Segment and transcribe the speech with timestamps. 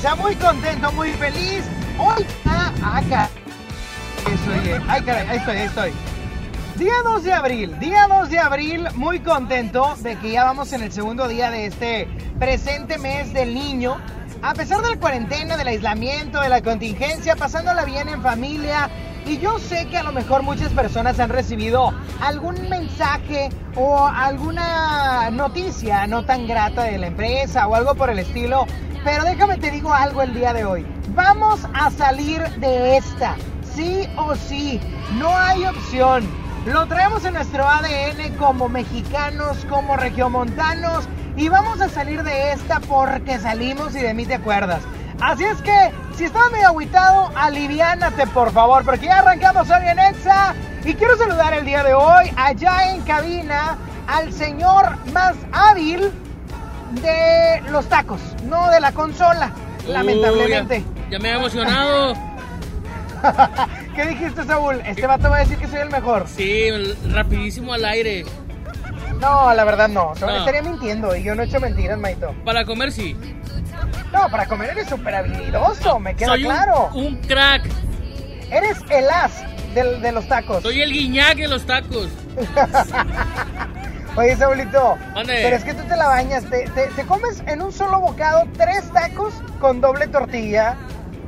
[0.00, 1.62] Sony Nexa, muy contento, muy feliz.
[1.98, 3.28] Hoy está acá.
[4.32, 5.92] Estoy, eh, ay, caray, ahí estoy, ahí estoy.
[6.76, 10.82] Día 2 de abril, día 2 de abril, muy contento de que ya vamos en
[10.82, 13.98] el segundo día de este presente mes del niño.
[14.42, 18.88] A pesar de la cuarentena, del aislamiento, de la contingencia, pasándola bien en familia.
[19.26, 25.30] Y yo sé que a lo mejor muchas personas han recibido algún mensaje o alguna
[25.30, 28.66] noticia no tan grata de la empresa o algo por el estilo.
[29.04, 30.86] Pero déjame te digo algo el día de hoy.
[31.14, 33.36] Vamos a salir de esta.
[33.74, 34.80] Sí o sí.
[35.18, 36.28] No hay opción.
[36.66, 42.80] Lo traemos en nuestro ADN como mexicanos, como regiomontanos y vamos a salir de esta
[42.80, 44.82] porque salimos y de mí te acuerdas.
[45.22, 49.98] Así es que, si estás medio agüitado, aliviánate por favor, porque ya arrancamos hoy en
[50.84, 56.10] y quiero saludar el día de hoy allá en cabina al señor más hábil
[56.90, 59.52] de los tacos, no de la consola,
[59.86, 60.84] lamentablemente.
[61.04, 62.14] Ya, ya me he emocionado.
[63.94, 64.80] ¿Qué dijiste, Saúl?
[64.86, 66.26] Este vato va a decir que soy el mejor.
[66.26, 66.68] Sí,
[67.12, 68.24] rapidísimo al aire.
[69.20, 70.14] No, la verdad no.
[70.20, 70.30] No.
[70.30, 72.34] estaría mintiendo y yo no he hecho mentiras, Maito.
[72.44, 73.14] Para comer sí.
[74.12, 76.90] No, para comer eres súper habilidoso, me queda Soy un- claro.
[76.94, 77.68] Un, crack.
[78.50, 79.32] Eres el as
[79.74, 80.62] del- de los tacos.
[80.62, 82.08] Soy el guiñac de los tacos.
[84.16, 86.44] Oye, Saulito, pero es que tú te la bañas.
[86.50, 90.76] Te, te- te comes en un solo bocado tres tacos con doble tortilla.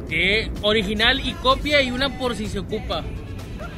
[0.08, 3.02] Que original y copia y una por si se ocupa.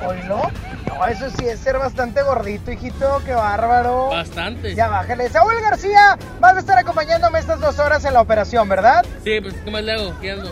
[0.04, 0.50] Oílo.
[0.88, 3.22] No, eso sí es ser bastante gordito, hijito.
[3.24, 4.08] Qué bárbaro.
[4.08, 4.74] Bastante.
[4.74, 5.28] Ya bájale.
[5.28, 9.04] Saúl García, vas a estar acompañándome estas dos horas en la operación, ¿verdad?
[9.22, 10.18] Sí, pues ¿qué más le hago?
[10.20, 10.50] ¿Qué ando?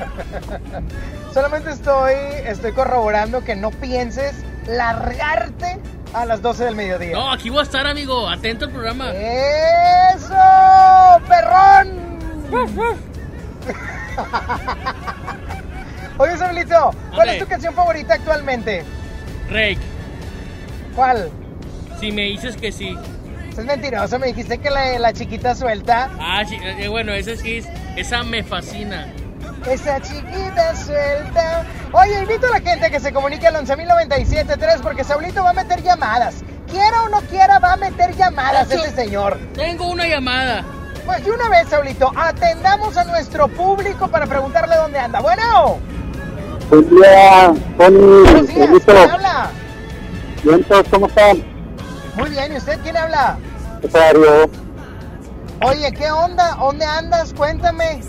[1.34, 4.34] Solamente estoy, estoy corroborando que no pienses
[4.66, 5.78] largarte
[6.12, 7.12] a las 12 del mediodía.
[7.12, 8.28] No, aquí voy a estar, amigo.
[8.28, 9.10] Atento al programa.
[9.14, 10.34] ¡Eso!
[11.28, 12.00] ¡Perrón!
[16.18, 18.84] Oye, Saulito, ¿cuál es tu canción favorita actualmente?
[19.48, 19.78] Rake,
[20.94, 21.30] ¿Cuál?
[21.98, 22.96] si me dices que sí.
[23.56, 26.10] Es mentiroso, me dijiste que la, la chiquita suelta.
[26.18, 27.66] Ah, sí, eh, bueno, esa sí es.
[27.96, 29.06] Esa me fascina.
[29.66, 31.64] Esa chiquita suelta.
[31.92, 35.54] Oye, invito a la gente a que se comunique al 11.097.3 porque Saulito va a
[35.54, 36.36] meter llamadas.
[36.70, 38.84] Quiera o no quiera, va a meter llamadas Ocho.
[38.84, 39.38] ese señor.
[39.54, 40.64] Tengo una llamada.
[41.04, 45.20] Pues de una vez, Saulito, atendamos a nuestro público para preguntarle dónde anda.
[45.20, 45.78] Bueno,
[46.70, 48.68] Buen día, Tony, buenos días.
[48.84, 49.50] ¿quién habla?
[50.44, 51.44] Vientos, ¿cómo están?
[52.14, 53.38] Muy bien, ¿y usted quién habla?
[53.82, 54.48] Rosario,
[55.62, 56.56] Oye, ¿qué onda?
[56.58, 57.34] ¿Dónde andas?
[57.34, 58.00] Cuéntame.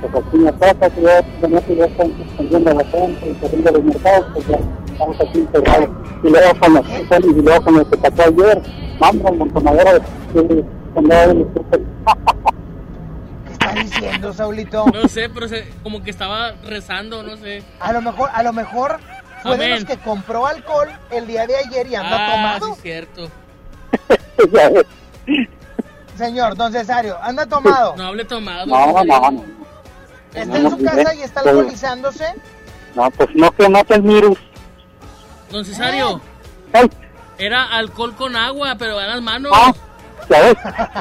[0.00, 3.34] Pues aquí en la casa, que ya, ya, que ya están suspendiendo la gente y
[3.34, 4.58] corriendo los mercados, pues ya
[4.92, 5.88] estamos aquí encerrados.
[6.22, 8.62] Y luego con los y luego con lo que pasó ayer,
[8.98, 10.64] vamos, montonadera de de-
[10.98, 11.46] el.
[13.46, 14.86] ¿Qué está diciendo, Saulito?
[14.92, 17.62] No sé, pero se- como que estaba rezando, no sé.
[17.80, 18.98] A lo mejor, a lo mejor
[19.42, 19.70] fue de Amén.
[19.80, 22.66] los que compró alcohol el día de ayer y anda ah, tomado.
[22.66, 23.28] sí, es cierto.
[26.16, 27.94] Señor, don Cesario, anda tomado.
[27.96, 28.66] No hable tomado.
[28.66, 29.57] No, no, no.
[30.34, 32.34] Está en su casa y está alcoholizándose.
[32.94, 34.38] No, pues no que mate el virus.
[35.50, 36.20] Don Cesario,
[36.72, 36.90] Ay,
[37.38, 39.52] era alcohol con agua, pero a las manos.
[39.54, 39.72] ah.
[40.30, 40.36] No,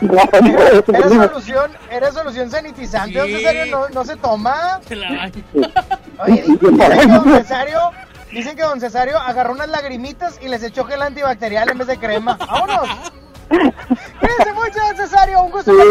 [0.02, 1.24] no, eso Era no.
[1.28, 3.18] solución, era solución sanitizante.
[3.20, 3.36] Don Sí.
[3.38, 4.80] Cesario no, no se toma.
[4.88, 5.32] Se la baña.
[6.20, 7.80] Oye, dicen que don Cesario,
[8.32, 11.98] dicen que don Cesario agarró unas lagrimitas y les echó gel antibacterial en vez de
[11.98, 12.38] crema.
[12.38, 12.88] ¡Vámonos!
[13.50, 15.42] Cuídense mucho, don Cesario.
[15.42, 15.88] Un gusto Sí, con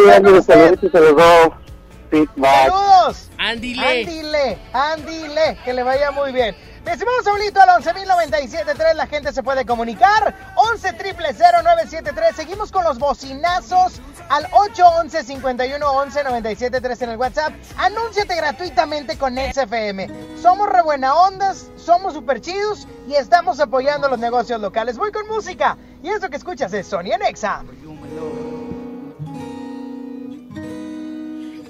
[2.10, 2.26] bye.
[2.36, 3.28] Saludos.
[3.38, 3.86] Ándile.
[3.86, 6.56] Ándile, ándile, que le vaya muy bien.
[6.86, 10.54] Mi estimado Saulito, al 11.097.3 la gente se puede comunicar.
[10.54, 17.52] 11 973 Seguimos con los bocinazos al 811 51 11 97 3 en el WhatsApp.
[17.76, 20.08] Anúnciate gratuitamente con XFM.
[20.40, 24.96] Somos re buena ondas, somos super chidos y estamos apoyando los negocios locales.
[24.96, 28.55] Voy con música y eso que escuchas es Sony en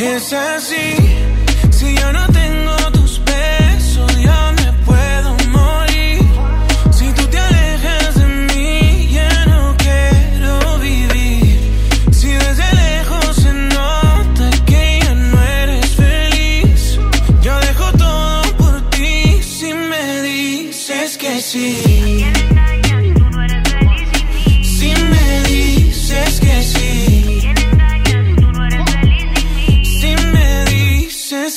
[0.00, 0.94] Es así,
[1.70, 5.87] si yo no tengo tus besos, yo me puedo morir.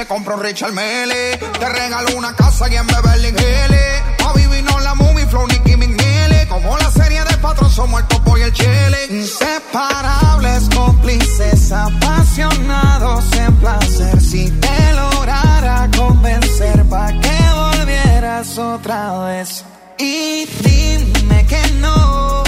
[0.00, 4.24] te compro Richard Mele, te regalo una casa y en Beverly Hills.
[4.26, 6.46] A vivir no la movie, flow, Nicky McNeely.
[6.48, 8.98] Como la serie de patrón, somos el topo y el chile.
[9.10, 14.20] Inseparables, cómplices, apasionados en placer.
[14.22, 19.64] Si te lograra convencer, pa' que volvieras otra vez.
[19.98, 22.42] Y dime que no,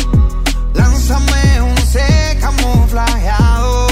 [0.73, 3.92] lánzame un C camuflajeado.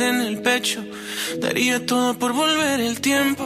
[0.00, 0.84] En el pecho,
[1.38, 3.44] daría todo por volver el tiempo.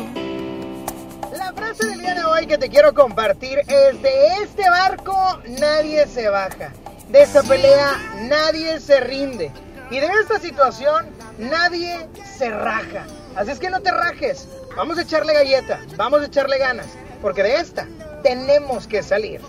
[1.37, 6.07] La frase del día de hoy que te quiero compartir es de este barco nadie
[6.07, 6.73] se baja.
[7.09, 7.97] De esta pelea
[8.29, 9.51] nadie se rinde.
[9.91, 11.07] Y de esta situación
[11.39, 13.07] nadie se raja.
[13.37, 14.49] Así es que no te rajes.
[14.77, 15.81] Vamos a echarle galleta.
[15.97, 16.89] Vamos a echarle ganas.
[17.21, 17.87] Porque de esta
[18.23, 19.41] tenemos que salir.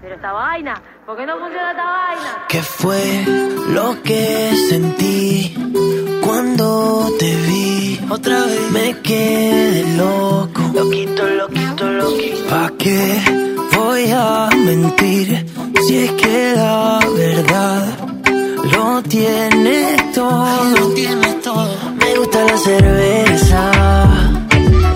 [0.00, 2.46] Pero esta vaina, ¿por qué no funciona esta vaina?
[2.48, 3.24] ¿Qué fue
[3.72, 5.54] lo que sentí
[6.20, 8.00] cuando te vi?
[8.10, 12.48] Otra vez me quedé loco, loquito, loquito, loquito.
[12.50, 13.22] ¿Pa' qué
[13.76, 15.46] voy a mentir
[15.86, 17.84] si es que la verdad
[18.72, 20.64] lo tiene todo?
[20.80, 21.76] Lo tiene todo.
[22.00, 23.72] Me gusta la cerveza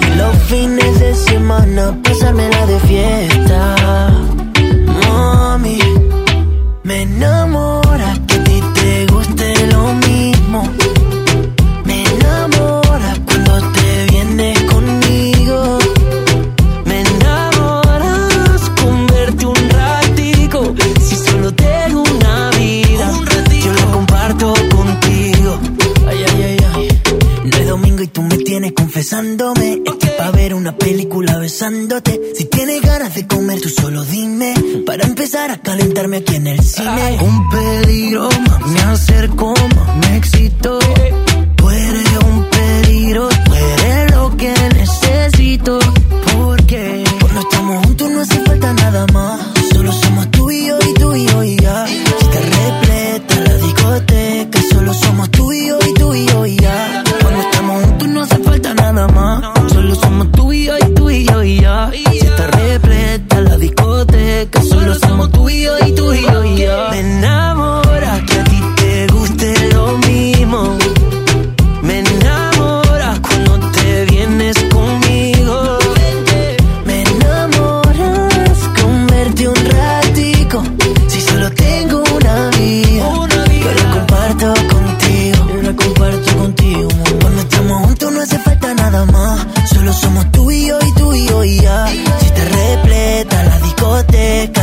[0.01, 3.77] y los fines de semana pasármela de fiesta.
[6.91, 10.69] Me enamora que a ti te guste lo mismo.
[11.85, 15.79] Me enamora cuando te vienes conmigo.
[16.87, 20.75] Me enamoras con verte un ratico.
[21.01, 23.13] Si solo tengo una vida,
[23.65, 25.61] yo la comparto contigo.
[26.09, 26.89] Ay, ay, ay, ay.
[27.45, 29.81] No es domingo y tú me tienes confesándome.
[30.21, 32.21] Pa' ver una película besándote.
[32.37, 34.53] Si tienes ganas de comer, tú solo dime.
[34.85, 37.19] Para empezar a calentarme aquí en el cine.
[37.23, 40.79] Un peligro, más me acerco, más me excito.
[41.57, 45.79] Tú eres un peligro, tú eres lo que necesito.
[46.35, 49.41] Porque cuando estamos juntos no hace falta nada más.
[49.73, 51.87] Solo somos tú y yo y tú y yo y ya.
[51.87, 54.61] Está repleta la discoteca.
[54.71, 57.05] Solo somos tú y yo y tú y yo y ya.
[57.23, 59.60] Cuando estamos juntos no hace falta nada más.
[59.81, 61.91] Solo somos tú y yo y tú y yo y ya.
[61.91, 64.63] Si está repleta la discoteca.
[64.63, 66.89] Solo somos tú y yo y tú y yo y ya.
[66.91, 70.80] Me enamora que a ti te guste lo mismo.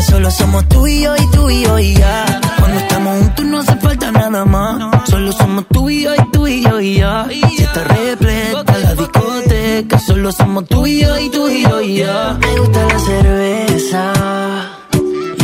[0.07, 2.25] Solo somos tú y yo y tú y yo y ya.
[2.59, 5.09] Cuando estamos juntos no hace falta nada más.
[5.09, 7.27] Solo somos tú y yo y tú y yo y ya.
[7.29, 11.97] Si está repleta la discoteca, solo somos tú y yo y tú y yo y
[11.97, 12.37] ya.
[12.39, 14.13] Me gusta la cerveza.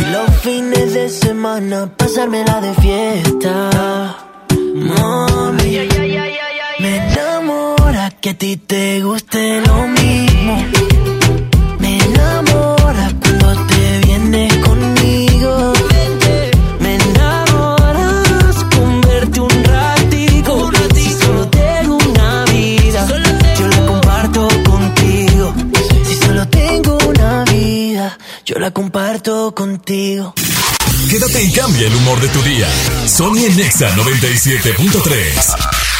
[0.00, 4.16] Y los fines de semana pasármela de fiesta.
[4.74, 5.88] Mami,
[6.80, 10.56] me enamora que a ti te guste lo mismo.
[11.78, 14.03] Me enamora cuando te
[16.80, 20.70] Me enamoras con verte un ratico.
[20.94, 23.06] Si solo tengo una vida,
[23.58, 25.54] yo la comparto contigo.
[26.06, 30.34] Si solo tengo una vida, yo la comparto contigo.
[31.10, 32.68] Quédate y cambia el humor de tu día.
[33.06, 35.93] Sony en Nexa 97.3.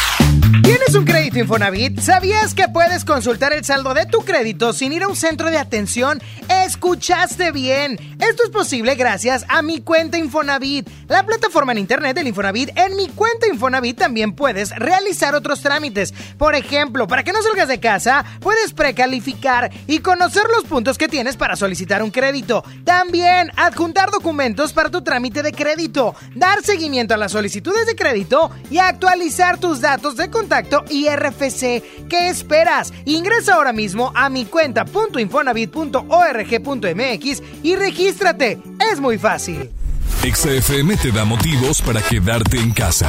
[0.65, 2.01] ¿Tienes un crédito Infonavit?
[2.01, 5.59] ¿Sabías que puedes consultar el saldo de tu crédito sin ir a un centro de
[5.59, 6.23] atención?
[6.49, 7.99] Escuchaste bien.
[8.19, 12.71] Esto es posible gracias a mi cuenta Infonavit, la plataforma en internet del Infonavit.
[12.79, 16.15] En mi cuenta Infonavit también puedes realizar otros trámites.
[16.39, 21.09] Por ejemplo, para que no salgas de casa, puedes precalificar y conocer los puntos que
[21.09, 22.65] tienes para solicitar un crédito.
[22.85, 28.51] También adjuntar documentos para tu trámite de crédito, dar seguimiento a las solicitudes de crédito
[28.71, 30.54] y actualizar tus datos de contacto
[30.91, 31.83] y RFC.
[32.09, 32.93] ¿Qué esperas?
[33.05, 38.59] Ingresa ahora mismo a mi cuenta.infonavit.org.mx y regístrate.
[38.93, 39.71] Es muy fácil.
[40.23, 43.09] XFM te da motivos para quedarte en casa.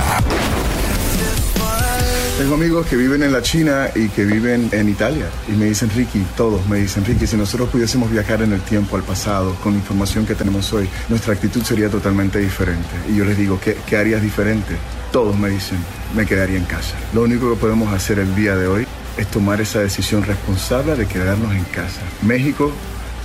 [2.38, 5.90] Tengo amigos que viven en la China y que viven en Italia y me dicen,
[5.96, 9.72] Ricky, todos me dicen, Ricky, si nosotros pudiésemos viajar en el tiempo, al pasado, con
[9.72, 12.90] la información que tenemos hoy, nuestra actitud sería totalmente diferente.
[13.10, 14.76] Y yo les digo, ¿qué, qué harías diferente?
[15.16, 15.78] Todos me dicen,
[16.14, 16.94] me quedaría en casa.
[17.14, 21.08] Lo único que podemos hacer el día de hoy es tomar esa decisión responsable de
[21.08, 22.02] quedarnos en casa.
[22.22, 22.70] México,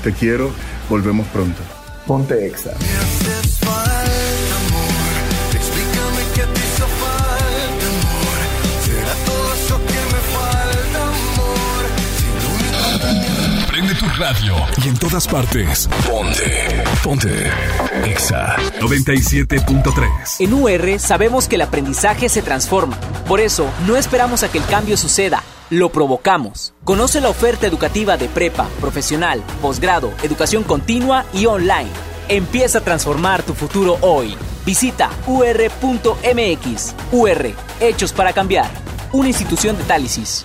[0.05, 0.53] te quiero,
[0.89, 1.61] volvemos pronto.
[2.07, 2.75] Ponte Exa.
[14.21, 15.89] Radio y en todas partes.
[16.07, 16.85] Ponte.
[17.03, 17.51] Ponte.
[18.05, 20.37] Exa 97.3.
[20.41, 22.99] En UR sabemos que el aprendizaje se transforma.
[23.27, 26.75] Por eso, no esperamos a que el cambio suceda, lo provocamos.
[26.85, 31.91] Conoce la oferta educativa de prepa, profesional, posgrado, educación continua y online.
[32.29, 34.37] Empieza a transformar tu futuro hoy.
[34.67, 36.95] Visita ur.mx.
[37.11, 38.71] UR, Hechos para Cambiar.
[39.13, 40.45] Una institución de Tálisis.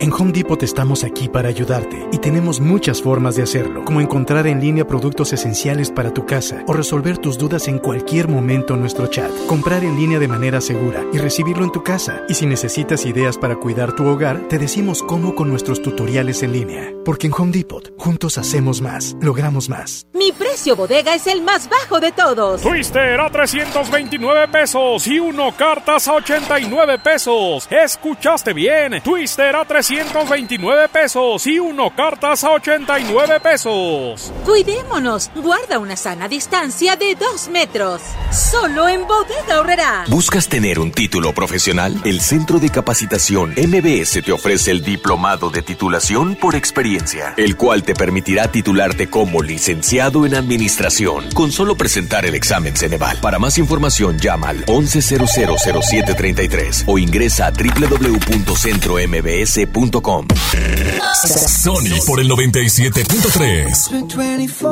[0.00, 4.46] En Home Depot estamos aquí para ayudarte y tenemos muchas formas de hacerlo, como encontrar
[4.46, 8.80] en línea productos esenciales para tu casa o resolver tus dudas en cualquier momento en
[8.80, 12.22] nuestro chat, comprar en línea de manera segura y recibirlo en tu casa.
[12.30, 16.52] Y si necesitas ideas para cuidar tu hogar, te decimos cómo con nuestros tutoriales en
[16.52, 16.94] línea.
[17.04, 20.06] Porque en Home Depot, juntos hacemos más, logramos más.
[20.14, 22.62] Mi precio bodega es el más bajo de todos.
[22.62, 27.68] Twister a 329 pesos y uno cartas a 89 pesos.
[27.70, 29.02] Escuchaste bien.
[29.02, 29.89] Twister a 329
[30.92, 34.32] pesos y uno cartas a 89 pesos.
[34.44, 35.30] Cuidémonos.
[35.34, 38.02] Guarda una sana distancia de 2 metros.
[38.30, 40.04] Solo en bodega ahorrará.
[40.08, 42.00] ¿Buscas tener un título profesional?
[42.04, 47.82] El Centro de Capacitación MBS te ofrece el Diplomado de Titulación por Experiencia, el cual
[47.82, 53.18] te permitirá titularte como licenciado en Administración con solo presentar el examen Ceneval.
[53.20, 59.79] Para más información llama al 11000733 o ingresa a www.centrombs.com.
[61.62, 64.08] Sony por el 97.3.
[64.08, 64.68] 24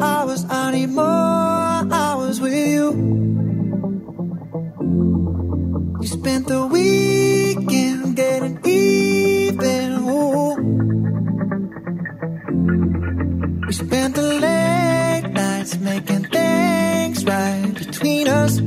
[0.00, 2.92] hours, I need more hours with you.
[5.98, 9.92] We spent the weekend getting even.
[10.08, 10.56] Ooh.
[13.66, 18.60] We spent the late nights making things right between us.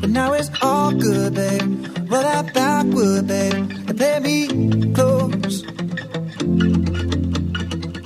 [0.00, 1.87] But now it's all good, babe.
[2.10, 4.38] Roll that backward, babe, and play me
[4.94, 5.62] close.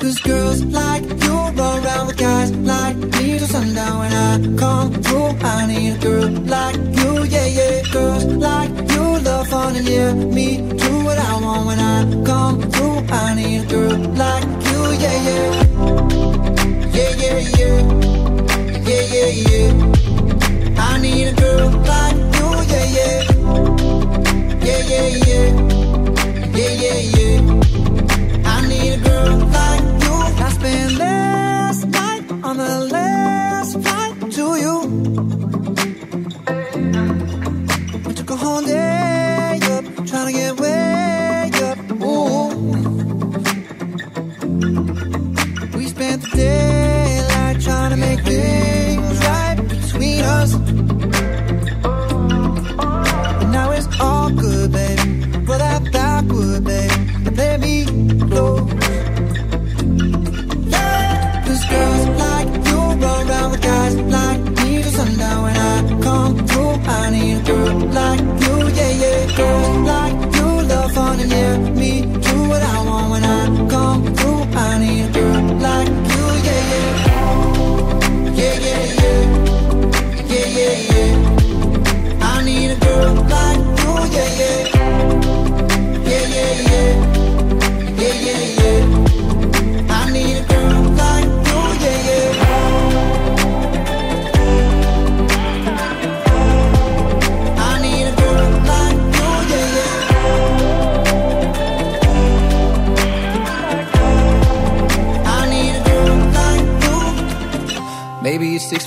[0.01, 4.93] Cause girls like you run around with guys like me till sundown when I come
[5.05, 5.31] through.
[5.55, 7.83] I need a girl like you, yeah, yeah.
[7.93, 12.61] Girls like you love fun and yeah, me do what I want when I come
[12.73, 12.99] through.
[13.09, 15.49] I need a girl like you, yeah, yeah.
[16.97, 17.79] Yeah, yeah, yeah.
[18.89, 20.83] Yeah, yeah, yeah.
[20.89, 22.12] I need a girl like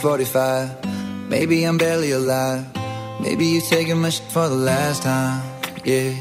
[0.05, 1.29] 45.
[1.29, 2.63] Maybe I'm barely alive.
[3.19, 5.41] Maybe you're taking my shit for the last time.
[5.83, 6.13] Yeah.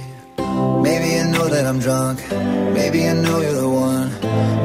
[0.81, 2.19] Maybe I know that I'm drunk.
[2.73, 4.11] Maybe I know you're the one.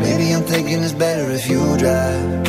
[0.01, 2.48] Maybe I'm thinking it's better if you drive.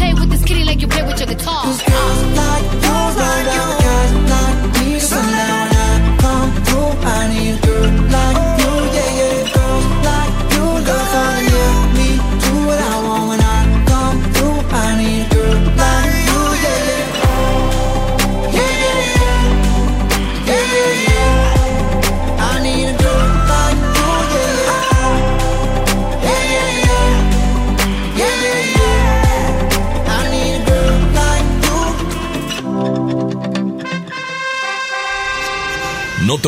[0.81, 1.63] you play with your guitar.
[1.63, 3.80] Cause girls like you run around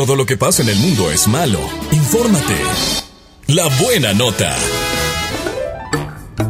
[0.06, 1.60] todo lo que pasa en el mundo es malo.
[1.92, 2.58] Infórmate.
[3.48, 4.54] La buena nota.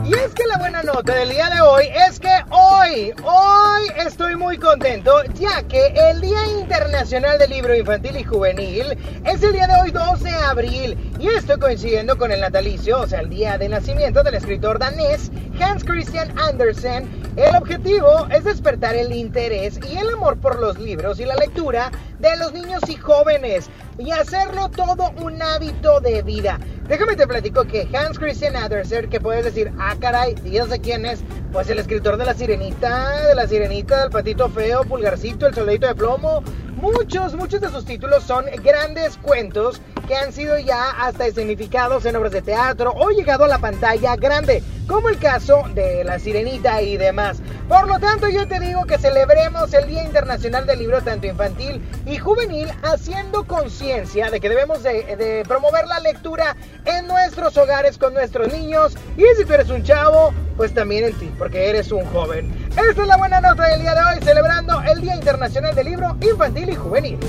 [0.06, 4.36] Y es que la buena nota del día de hoy es que hoy, hoy estoy
[4.38, 9.68] muy contento ya que el Día Internacional del Libro Infantil y Juvenil es el día
[9.68, 13.60] de hoy 12 de abril y estoy coincidiendo con el natalicio, o sea, el día
[13.60, 17.23] de nacimiento del escritor danés Hans Christian Andersen.
[17.36, 21.92] El objetivo es despertar el interés y el amor por los libros y la lectura
[22.20, 26.60] de los niños y jóvenes y hacerlo todo un hábito de vida.
[26.88, 30.80] Déjame te platico que Hans Christian Andersen, que puedes decir, ah caray, ¿y yo sé
[30.80, 31.24] quién es?
[31.52, 35.88] Pues el escritor de La Sirenita, de La Sirenita, del Patito Feo, Pulgarcito, El Soldadito
[35.88, 36.44] de Plomo.
[36.76, 42.16] Muchos, muchos de sus títulos son grandes cuentos que han sido ya hasta escenificados en
[42.16, 46.82] obras de teatro o llegado a la pantalla grande, como el caso de La Sirenita
[46.82, 47.42] y demás.
[47.68, 51.82] Por lo tanto, yo te digo que celebremos el Día Internacional del Libro tanto infantil
[52.06, 58.14] y juvenil haciendo conciencia de que debemos de, promover la lectura en nuestros hogares con
[58.14, 62.06] nuestros niños y si tú eres un chavo, pues también en ti, porque eres un
[62.08, 62.52] joven.
[62.70, 66.18] Esta es la buena nota del día de hoy, celebrando el Día Internacional del Libro
[66.22, 67.20] Infantil y Juvenil.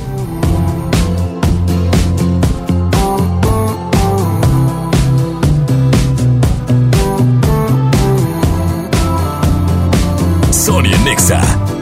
[10.64, 11.73] Sonia Nexa.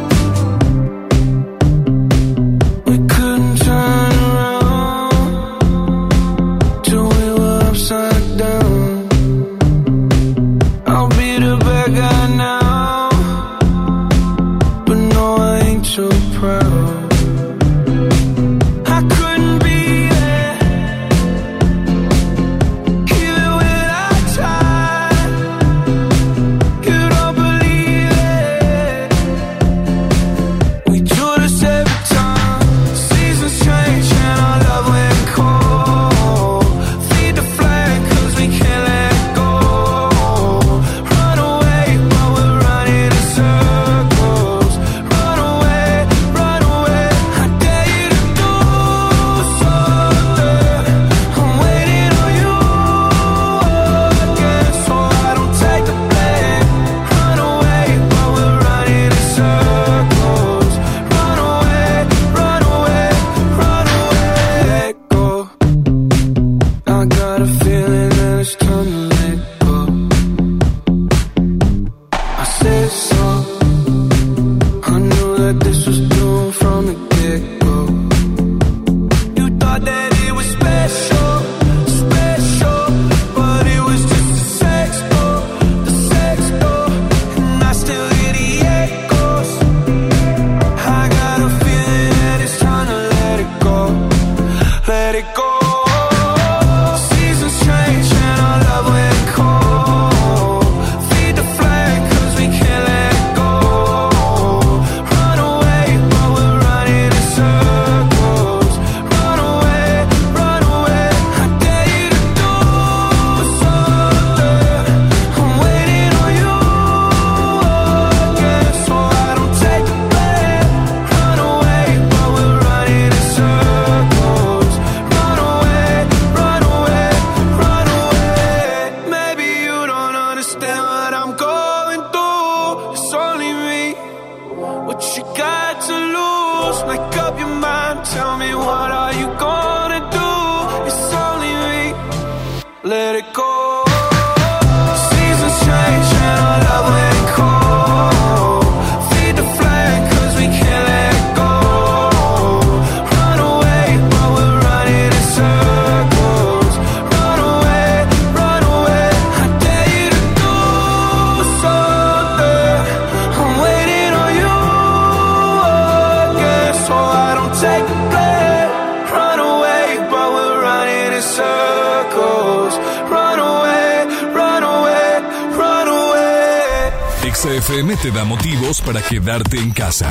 [179.13, 180.11] Quedarte en casa.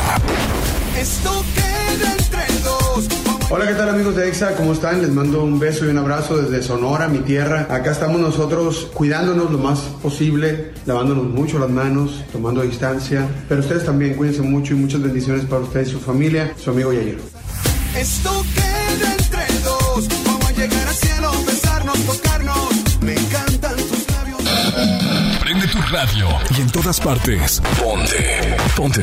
[0.95, 3.07] Esto queda entre dos.
[3.49, 4.55] Hola, ¿qué tal amigos de EXA?
[4.55, 5.01] ¿Cómo están?
[5.01, 7.65] Les mando un beso y un abrazo desde Sonora, mi tierra.
[7.71, 13.27] Acá estamos nosotros cuidándonos lo más posible, lavándonos mucho las manos, tomando distancia.
[13.49, 16.53] Pero ustedes también cuídense mucho y muchas bendiciones para ustedes y su familia.
[16.63, 17.19] Su amigo Yair.
[17.97, 18.70] Esto queda
[25.51, 27.61] Prende tu radio y en todas partes.
[27.77, 28.55] Ponte.
[28.73, 29.01] Ponte.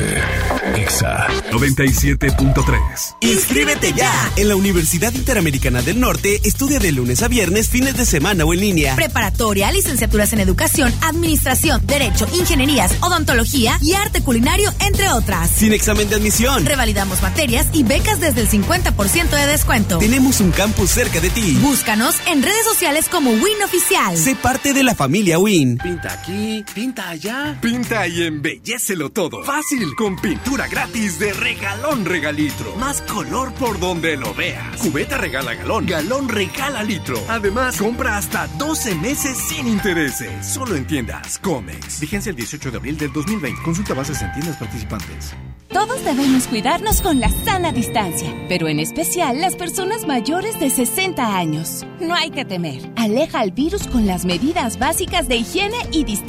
[0.75, 3.15] Exa 97.3.
[3.21, 4.11] Inscríbete ya.
[4.35, 8.53] En la Universidad Interamericana del Norte estudia de lunes a viernes, fines de semana o
[8.55, 8.95] en línea.
[8.95, 15.51] Preparatoria, licenciaturas en educación, administración, derecho, ingenierías, odontología y arte culinario, entre otras.
[15.51, 16.65] Sin examen de admisión.
[16.65, 19.99] Revalidamos materias y becas desde el 50% de descuento.
[19.99, 21.59] Tenemos un campus cerca de ti.
[21.61, 24.17] Búscanos en redes sociales como Win Oficial.
[24.17, 25.77] Sé parte de la familia Win.
[25.77, 26.39] Pinta aquí,
[26.73, 27.57] pinta allá.
[27.61, 29.43] Pinta y embellecelo todo.
[29.43, 32.75] Fácil, con pintura gratis de regalón regalitro.
[32.77, 34.77] Más color por donde lo veas.
[34.77, 37.17] Cubeta regala galón, galón regala litro.
[37.27, 40.45] Además, compra hasta 12 meses sin intereses.
[40.45, 41.99] Solo en tiendas Comex.
[41.99, 43.61] Vigencia el 18 de abril del 2020.
[43.63, 45.35] Consulta bases en tiendas participantes.
[45.69, 51.37] Todos debemos cuidarnos con la sana distancia, pero en especial las personas mayores de 60
[51.37, 51.85] años.
[51.99, 52.89] No hay que temer.
[52.95, 56.28] Aleja al virus con las medidas básicas de higiene y distancia.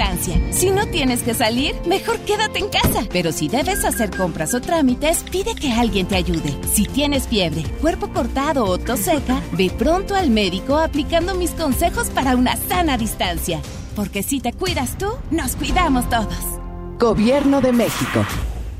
[0.51, 3.05] Si no tienes que salir, mejor quédate en casa.
[3.11, 6.57] Pero si debes hacer compras o trámites, pide que alguien te ayude.
[6.73, 12.09] Si tienes fiebre, cuerpo cortado o tos seca, ve pronto al médico aplicando mis consejos
[12.09, 13.61] para una sana distancia.
[13.95, 16.39] Porque si te cuidas tú, nos cuidamos todos.
[16.99, 18.25] Gobierno de México.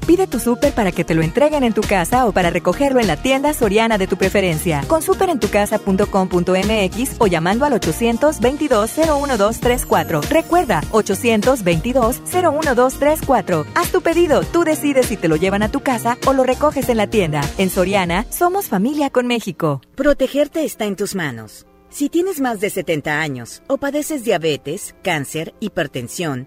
[0.07, 3.07] Pide tu súper para que te lo entreguen en tu casa o para recogerlo en
[3.07, 4.83] la tienda soriana de tu preferencia.
[4.87, 10.29] Con superentucasa.com.mx o llamando al 822-01234.
[10.29, 13.67] Recuerda, 822-01234.
[13.75, 16.89] Haz tu pedido, tú decides si te lo llevan a tu casa o lo recoges
[16.89, 17.43] en la tienda.
[17.59, 19.83] En Soriana, somos familia con México.
[19.95, 21.67] Protegerte está en tus manos.
[21.91, 26.47] Si tienes más de 70 años o padeces diabetes, cáncer, hipertensión,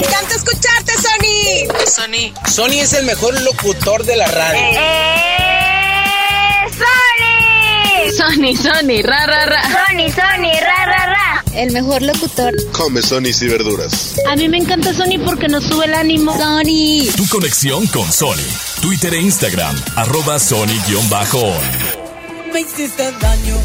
[0.00, 1.66] ¡Me encanta escucharte, Sony!
[1.86, 2.32] Sony.
[2.50, 4.60] Sony es el mejor locutor de la radio.
[4.60, 5.56] ¡Eh,
[6.72, 7.36] Sony!
[8.16, 9.62] Sony, Sony, ra, ra, ra.
[9.62, 11.44] Sony, Sony, ra, ra, ra.
[11.54, 12.54] El mejor locutor.
[12.72, 14.16] Come Sony y verduras.
[14.28, 16.36] A mí me encanta Sony porque nos sube el ánimo.
[16.36, 17.10] Sony.
[17.16, 18.44] Tu conexión con Sony.
[18.82, 21.08] Twitter e Instagram, arroba Sony-on.
[22.52, 23.56] Me hiciste daño.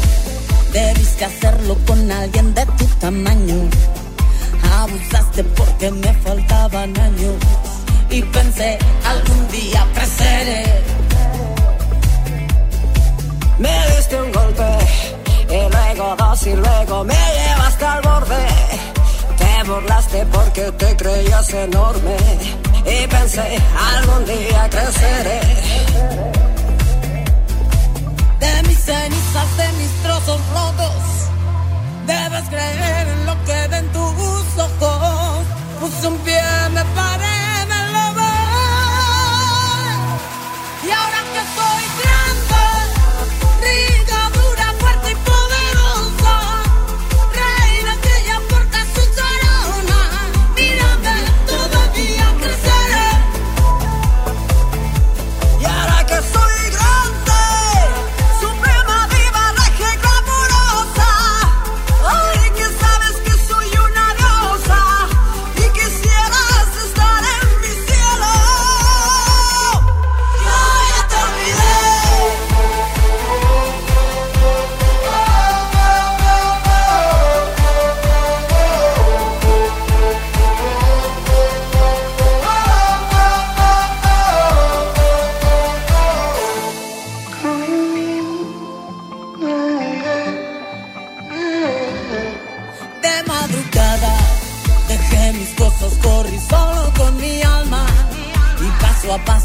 [0.72, 3.68] Debiste hacerlo con alguien de tu tamaño.
[4.80, 7.36] Abusaste porque me faltaban años
[8.10, 10.82] y pensé algún día creceré.
[13.58, 14.68] Me diste un golpe
[15.48, 18.46] y luego dos y luego me llevaste al borde.
[19.38, 22.16] Te burlaste porque te creías enorme
[22.84, 23.58] y pensé
[23.94, 25.40] algún día creceré.
[28.40, 31.21] De mis cenizas, de mis trozos rotos,
[32.06, 35.44] debes creer en lo que ven tus ojos.
[35.80, 36.42] Puse un pie,
[36.74, 38.02] me paré, me lo.
[40.86, 41.84] Y ahora que soy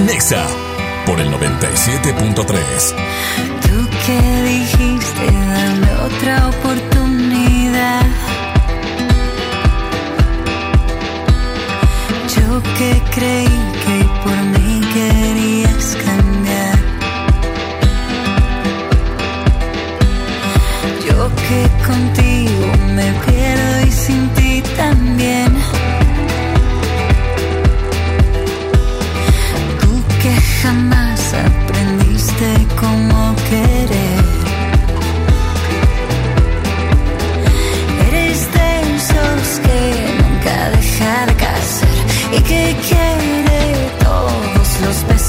[0.00, 0.44] Nexa
[1.06, 2.94] por el 97.3.
[3.62, 8.02] Tú que dijiste dame otra oportunidad.
[12.36, 16.78] Yo que creí que por mí querías cambiar.
[21.06, 24.43] Yo que contigo me pierdo y sin ti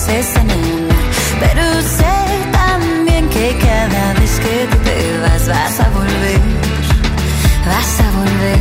[0.08, 2.16] Pero sé
[2.52, 6.40] también que cada vez que te vas vas a volver,
[7.66, 8.55] vas a volver.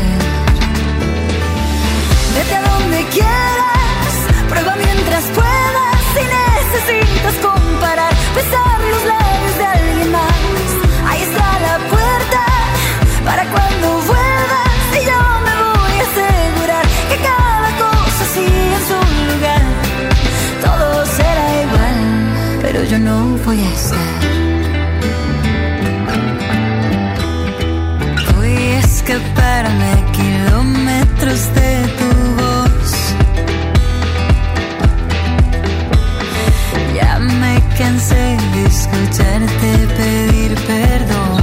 [23.24, 24.20] Voy a estar.
[28.36, 32.08] Voy a escaparme a kilómetros de tu
[32.40, 32.92] voz.
[36.94, 41.33] Ya me cansé de escucharte pedir perdón.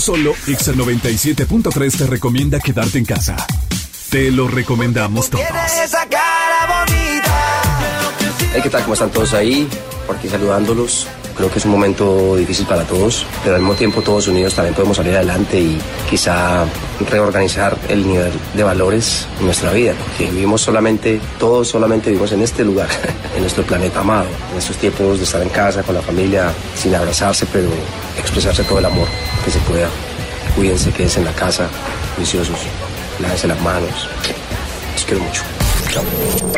[0.00, 3.36] Solo Exa 97.3 te recomienda quedarte en casa.
[4.10, 5.44] Te lo recomendamos todos.
[5.84, 7.62] esa cara bonita.
[8.54, 8.82] Hey, ¿qué tal?
[8.82, 9.68] ¿Cómo están todos ahí?
[10.06, 11.06] Por aquí saludándolos.
[11.36, 14.74] Creo que es un momento difícil para todos, pero al mismo tiempo todos unidos también
[14.74, 16.64] podemos salir adelante y quizá
[17.08, 22.42] reorganizar el nivel de valores en nuestra vida, porque vivimos solamente, todos solamente vivimos en
[22.42, 22.88] este lugar,
[23.36, 26.94] en nuestro planeta amado, en estos tiempos de estar en casa con la familia, sin
[26.94, 27.68] abrazarse, pero
[28.18, 29.06] expresarse todo el amor
[29.44, 29.88] que se pueda.
[30.56, 31.68] Cuídense, quédense en la casa,
[32.18, 32.58] viciosos,
[33.20, 34.08] lávense las manos.
[34.94, 35.42] Los quiero mucho.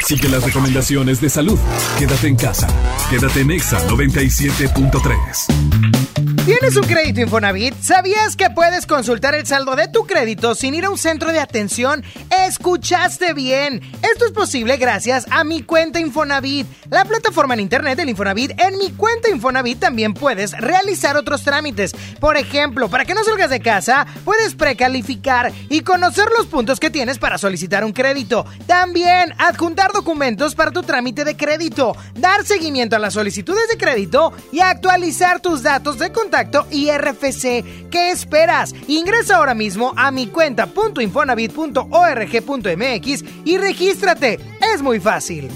[0.06, 1.58] Sigue las recomendaciones de salud.
[1.98, 2.68] Quédate en casa.
[3.10, 5.91] Quédate en Exa 97.3.
[6.44, 7.72] ¿Tienes un crédito Infonavit?
[7.80, 11.38] ¿Sabías que puedes consultar el saldo de tu crédito sin ir a un centro de
[11.38, 12.02] atención?
[12.48, 13.80] Escuchaste bien.
[14.02, 18.60] Esto es posible gracias a mi cuenta Infonavit, la plataforma en internet del Infonavit.
[18.60, 21.94] En mi cuenta Infonavit también puedes realizar otros trámites.
[22.18, 26.90] Por ejemplo, para que no salgas de casa, puedes precalificar y conocer los puntos que
[26.90, 28.46] tienes para solicitar un crédito.
[28.66, 34.32] También adjuntar documentos para tu trámite de crédito, dar seguimiento a las solicitudes de crédito
[34.50, 37.90] y actualizar tus datos de contacto contacto y RFC.
[37.90, 38.74] ¿Qué esperas?
[38.88, 44.40] Ingresa ahora mismo a mi cuenta.infonavit.org.mx y regístrate.
[44.74, 45.50] Es muy fácil.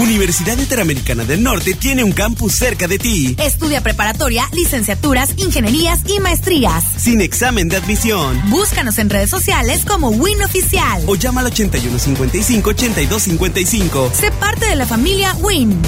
[0.00, 3.36] Universidad Interamericana del Norte tiene un campus cerca de ti.
[3.38, 6.82] Estudia preparatoria, licenciaturas, ingenierías y maestrías.
[6.96, 8.42] Sin examen de admisión.
[8.50, 11.04] Búscanos en redes sociales como Win Oficial.
[11.06, 14.10] O llama al 8155-8255.
[14.12, 15.80] Sé parte de la familia Win.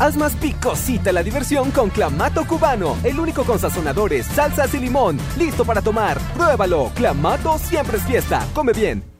[0.00, 5.18] Haz más picosita la diversión con Clamato Cubano, el único con sazonadores, salsas y limón.
[5.36, 6.18] Listo para tomar.
[6.34, 6.92] Pruébalo.
[6.94, 8.46] Clamato siempre es fiesta.
[8.54, 9.17] Come bien.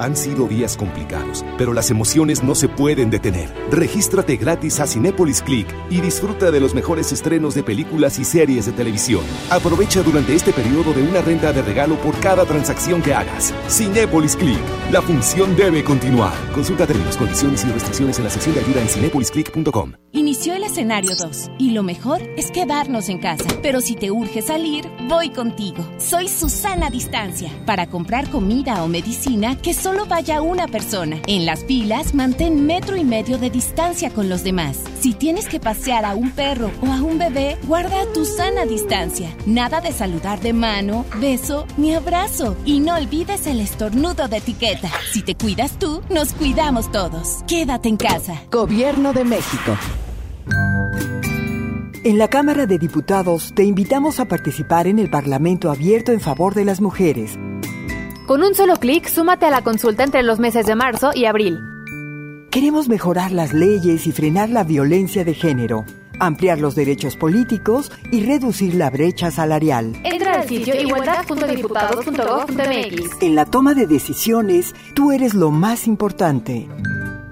[0.00, 3.50] Han sido días complicados, pero las emociones no se pueden detener.
[3.70, 8.64] Regístrate gratis a Cinépolis Click y disfruta de los mejores estrenos de películas y series
[8.64, 9.20] de televisión.
[9.50, 13.52] Aprovecha durante este periodo de una renta de regalo por cada transacción que hagas.
[13.68, 14.58] Cinépolis Click.
[14.90, 16.32] La función debe continuar.
[16.54, 19.92] Consulta términos, condiciones y restricciones en la sección de ayuda en cinépolisclick.com.
[20.12, 23.44] Inició el escenario 2 y lo mejor es quedarnos en casa.
[23.62, 25.86] Pero si te urge salir, voy contigo.
[25.98, 31.20] Soy Susana Distancia para comprar comida o medicina que son solo vaya una persona.
[31.26, 34.78] En las filas, mantén metro y medio de distancia con los demás.
[35.00, 39.34] Si tienes que pasear a un perro o a un bebé, guarda tu sana distancia.
[39.46, 42.56] Nada de saludar de mano, beso ni abrazo.
[42.64, 44.90] Y no olvides el estornudo de etiqueta.
[45.12, 47.42] Si te cuidas tú, nos cuidamos todos.
[47.48, 48.44] Quédate en casa.
[48.48, 49.76] Gobierno de México.
[52.04, 56.54] En la Cámara de Diputados te invitamos a participar en el Parlamento Abierto en favor
[56.54, 57.36] de las mujeres.
[58.30, 61.58] Con un solo clic, súmate a la consulta entre los meses de marzo y abril.
[62.52, 65.84] Queremos mejorar las leyes y frenar la violencia de género,
[66.20, 70.00] ampliar los derechos políticos y reducir la brecha salarial.
[70.04, 73.20] Entra al sitio igualdad.diputados.gov.mx.
[73.20, 76.68] En la toma de decisiones, tú eres lo más importante.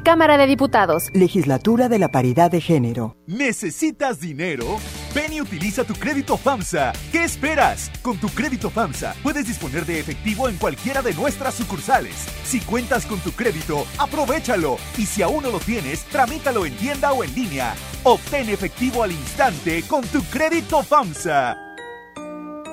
[0.09, 1.11] Cámara de Diputados.
[1.13, 3.15] Legislatura de la Paridad de Género.
[3.27, 4.79] ¿Necesitas dinero?
[5.15, 6.95] Ven y utiliza tu crédito FAMSA.
[7.13, 7.91] ¿Qué esperas?
[8.01, 12.15] Con tu crédito FAMSA puedes disponer de efectivo en cualquiera de nuestras sucursales.
[12.43, 14.79] Si cuentas con tu crédito, aprovechalo.
[14.97, 17.75] Y si aún no lo tienes, tramítalo en tienda o en línea.
[18.03, 21.68] Obtén efectivo al instante con tu crédito FAMSA.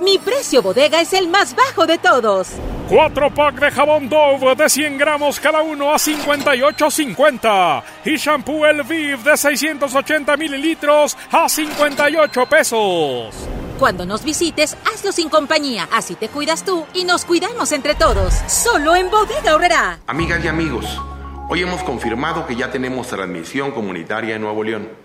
[0.02, 2.50] Mi precio bodega es el más bajo de todos.
[2.89, 7.84] Cuatro pack de jabón Dove de 100 gramos cada uno a 58.50.
[8.06, 13.34] Y shampoo El Viv de 680 mililitros a 58 pesos.
[13.80, 15.89] Cuando nos visites, hazlo sin compañía.
[15.91, 18.34] Así te cuidas tú y nos cuidamos entre todos.
[18.48, 20.00] Solo en Bodega Horrera.
[20.08, 20.86] Amigas y amigos,
[21.50, 25.05] hoy hemos confirmado que ya tenemos transmisión comunitaria en Nuevo León.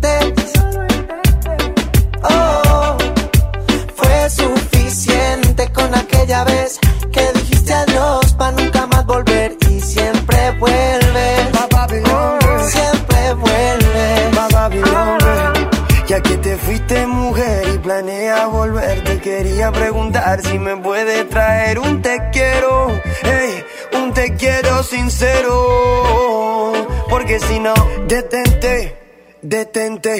[6.43, 6.79] Vez
[7.11, 11.51] que dijiste adiós para nunca más volver y siempre vuelves.
[12.71, 13.71] Siempre vuelves.
[16.07, 21.79] Ya que te fuiste mujer y planea volver, te quería preguntar si me puede traer
[21.79, 22.87] un te quiero,
[23.23, 23.63] hey,
[23.93, 26.73] un te quiero sincero,
[27.09, 27.73] porque si no,
[28.07, 28.97] detente.
[29.43, 30.19] Detente,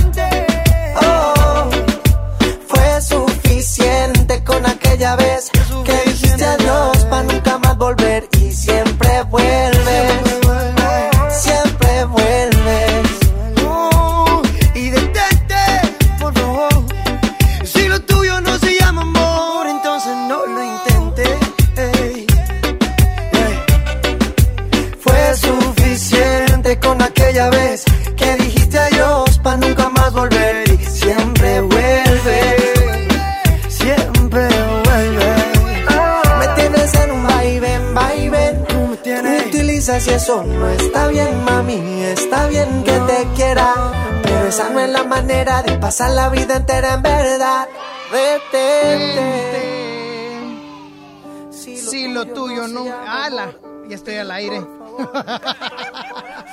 [3.71, 5.49] Suficiente con aquella vez
[5.85, 10.10] que dijiste adiós para nunca más volver y siempre vuelves.
[40.07, 42.03] Y eso no está bien, mami.
[42.03, 43.73] Está bien que te quiera,
[44.23, 47.67] pero esa no es la manera de pasar la vida entera en verdad.
[48.11, 49.61] Detente.
[51.51, 52.85] Si lo tuyo no.
[53.07, 53.53] ¡Hala!
[53.87, 54.65] Ya estoy al aire.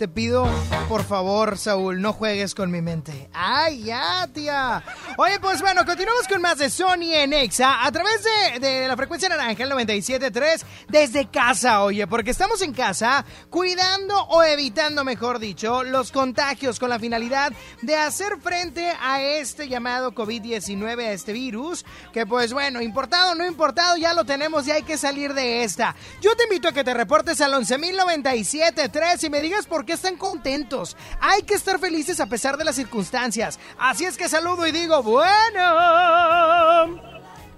[0.00, 0.48] Te pido,
[0.88, 3.28] por favor, Saúl, no juegues con mi mente.
[3.34, 4.82] ¡Ay, ya, tía!
[5.18, 8.96] Oye, pues bueno, continuamos con más de Sony en Exa a través de, de la
[8.96, 15.38] frecuencia naranja, el 97.3, desde casa, oye, porque estamos en casa cuidando o evitando, mejor
[15.38, 21.34] dicho, los contagios con la finalidad de hacer frente a este llamado COVID-19, a este
[21.34, 21.84] virus,
[22.14, 25.62] que pues bueno, importado o no importado, ya lo tenemos y hay que salir de
[25.62, 25.94] esta.
[26.22, 30.16] Yo te invito a que te reportes al 11.097.3 y me digas por qué están
[30.16, 30.96] contentos.
[31.20, 33.58] Hay que estar felices a pesar de las circunstancias.
[33.78, 37.00] Así es que saludo y digo, bueno.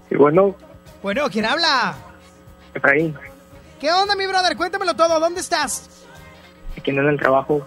[0.09, 0.55] Y bueno,
[1.01, 1.95] Bueno, ¿quién habla?
[2.73, 3.15] Efraín,
[3.79, 4.55] ¿Qué onda, mi brother?
[4.55, 5.19] Cuéntamelo todo.
[5.19, 5.89] ¿Dónde estás?
[6.77, 7.63] aquí en el trabajo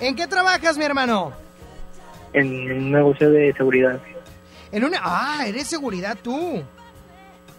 [0.00, 1.32] ¿En qué trabajas, mi hermano?
[2.32, 4.00] en un negocio de seguridad.
[4.72, 4.98] En una...
[5.02, 6.64] Ah, eres seguridad tú.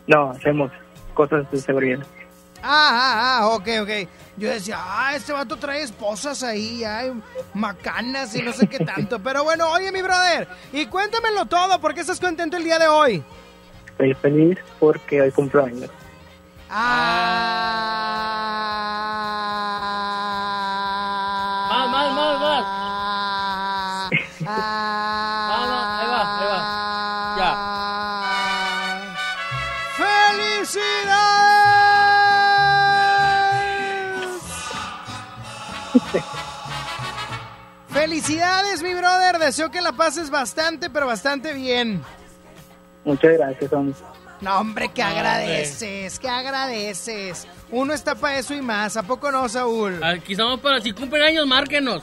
[0.05, 0.69] No, hacemos
[1.13, 2.05] cosas de seguridad.
[2.67, 3.89] Ah, ah, ah, ok, ok.
[4.37, 7.13] Yo decía, ah, este vato trae esposas ahí, hay
[7.53, 9.19] macanas y no sé qué tanto.
[9.19, 12.87] Pero bueno, oye, mi brother, y cuéntamelo todo, ¿por qué estás contento el día de
[12.87, 13.23] hoy?
[13.91, 15.91] Estoy feliz porque hoy cumplo años.
[16.69, 18.24] Más,
[39.45, 42.01] Deseo que la pases bastante, pero bastante bien.
[43.03, 43.95] Muchas gracias, hombre.
[44.41, 47.47] No, hombre, que agradeces, que agradeces.
[47.71, 48.97] Uno está para eso y más.
[48.97, 50.03] ¿A poco no, Saúl?
[50.03, 52.01] Aquí estamos para si cumplen años, márquenos.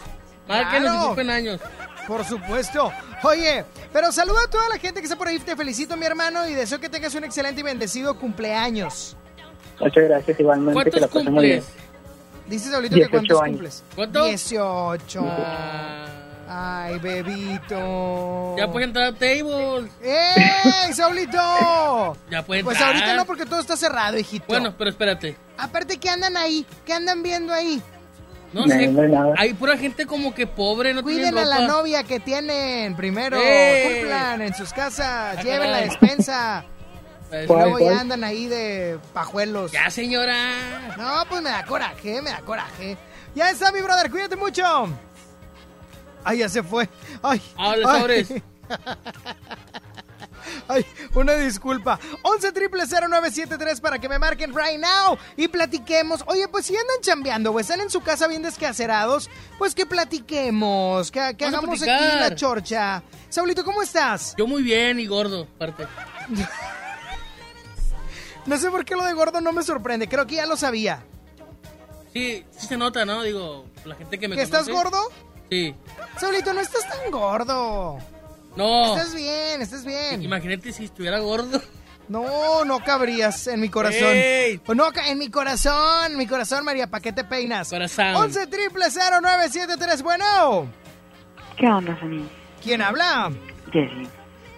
[0.49, 1.01] Márquenos Claro.
[1.01, 1.61] si cumplen años.
[2.07, 2.93] Por supuesto.
[3.25, 5.39] Oye, pero saluda a toda la gente que está por ahí.
[5.41, 9.17] Te felicito, mi hermano, y deseo que tengas un excelente y bendecido cumpleaños.
[9.81, 10.91] Muchas gracias igualmente.
[10.93, 11.65] Que la muy bien.
[12.47, 13.51] Dices ahorita que 18 cuántos años.
[13.57, 13.85] cumples.
[13.97, 14.25] ¿Cuánto?
[14.27, 15.25] 18.
[16.55, 18.55] Ay, bebito.
[18.59, 19.91] Ya pueden entrar a tables.
[20.03, 22.17] ¡Ey, Saulito!
[22.31, 22.95] Ya pueden Pues entrar.
[22.95, 24.45] ahorita no, porque todo está cerrado, hijito.
[24.49, 25.37] Bueno, pero espérate.
[25.57, 26.67] Aparte, ¿qué andan ahí?
[26.85, 27.81] ¿Qué andan viendo ahí?
[28.53, 28.87] No, No, sé.
[28.89, 29.35] no hay nada.
[29.39, 33.39] Hay pura gente como que pobre, no Cuiden a la novia que tienen primero.
[33.41, 34.01] ¡Ey!
[34.01, 35.39] Cumplan en sus casas.
[35.39, 36.65] Ah, Lleven la despensa.
[37.31, 37.95] Pues, Y ¿Cuál, luego cuál?
[37.95, 39.73] ya andan ahí de pajuelos.
[39.73, 40.37] Ya, señora.
[40.99, 42.99] No, pues me da coraje, me da coraje.
[43.35, 44.63] Ya está, mi brother, cuídate mucho.
[46.25, 46.89] Ay, ya se fue.
[47.23, 47.43] Ay.
[47.57, 48.01] Hable, ay.
[48.01, 48.29] sobres.
[50.69, 51.99] Ay, una disculpa.
[52.23, 56.23] 11 triple 0973 para que me marquen right now y platiquemos.
[56.27, 61.11] Oye, pues si andan chambeando o están en su casa bien descacerados, pues que platiquemos,
[61.11, 63.03] que, que hagamos aquí la chorcha.
[63.29, 64.35] Saulito, ¿cómo estás?
[64.37, 65.87] Yo muy bien y gordo, aparte.
[68.45, 71.05] No sé por qué lo de gordo no me sorprende, creo que ya lo sabía.
[72.13, 73.23] Sí, sí se nota, ¿no?
[73.23, 74.83] Digo, la gente que me ¿Que estás conoce.
[74.85, 74.99] gordo?
[75.53, 75.75] Sí.
[76.19, 77.99] Saulito, no estás tan gordo.
[78.57, 78.97] No.
[78.97, 80.23] Estás bien, estás bien.
[80.23, 81.61] Imagínate si estuviera gordo.
[82.09, 84.13] No, no cabrías en mi corazón.
[84.15, 84.63] Ey.
[84.75, 87.69] No, en mi corazón, mi corazón, María, ¿para qué te peinas?
[87.69, 88.15] Corazón.
[88.15, 90.69] 11 triple 0973, bueno.
[91.59, 92.27] ¿Qué onda, Sani?
[92.63, 93.31] ¿Quién habla?
[93.73, 94.09] Jessy.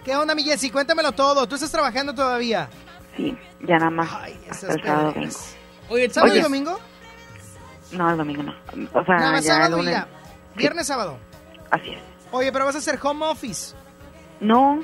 [0.05, 0.69] ¿Qué onda, mi Jessy?
[0.69, 1.45] Cuéntamelo todo.
[1.45, 2.69] ¿Tú estás trabajando todavía?
[3.17, 3.37] Sí,
[3.67, 4.09] ya nada más.
[4.29, 5.55] esas hasta el sábado peleas.
[5.89, 6.43] Oye, ¿Sábado y Oye.
[6.43, 6.79] domingo?
[7.91, 8.53] No, el domingo no.
[8.93, 9.93] O sea, Nada más ya el sábado y lunes.
[9.93, 10.07] ya.
[10.55, 11.17] Viernes, sábado.
[11.71, 12.01] Así es.
[12.31, 13.75] Oye, pero vas a hacer home office.
[14.39, 14.81] No,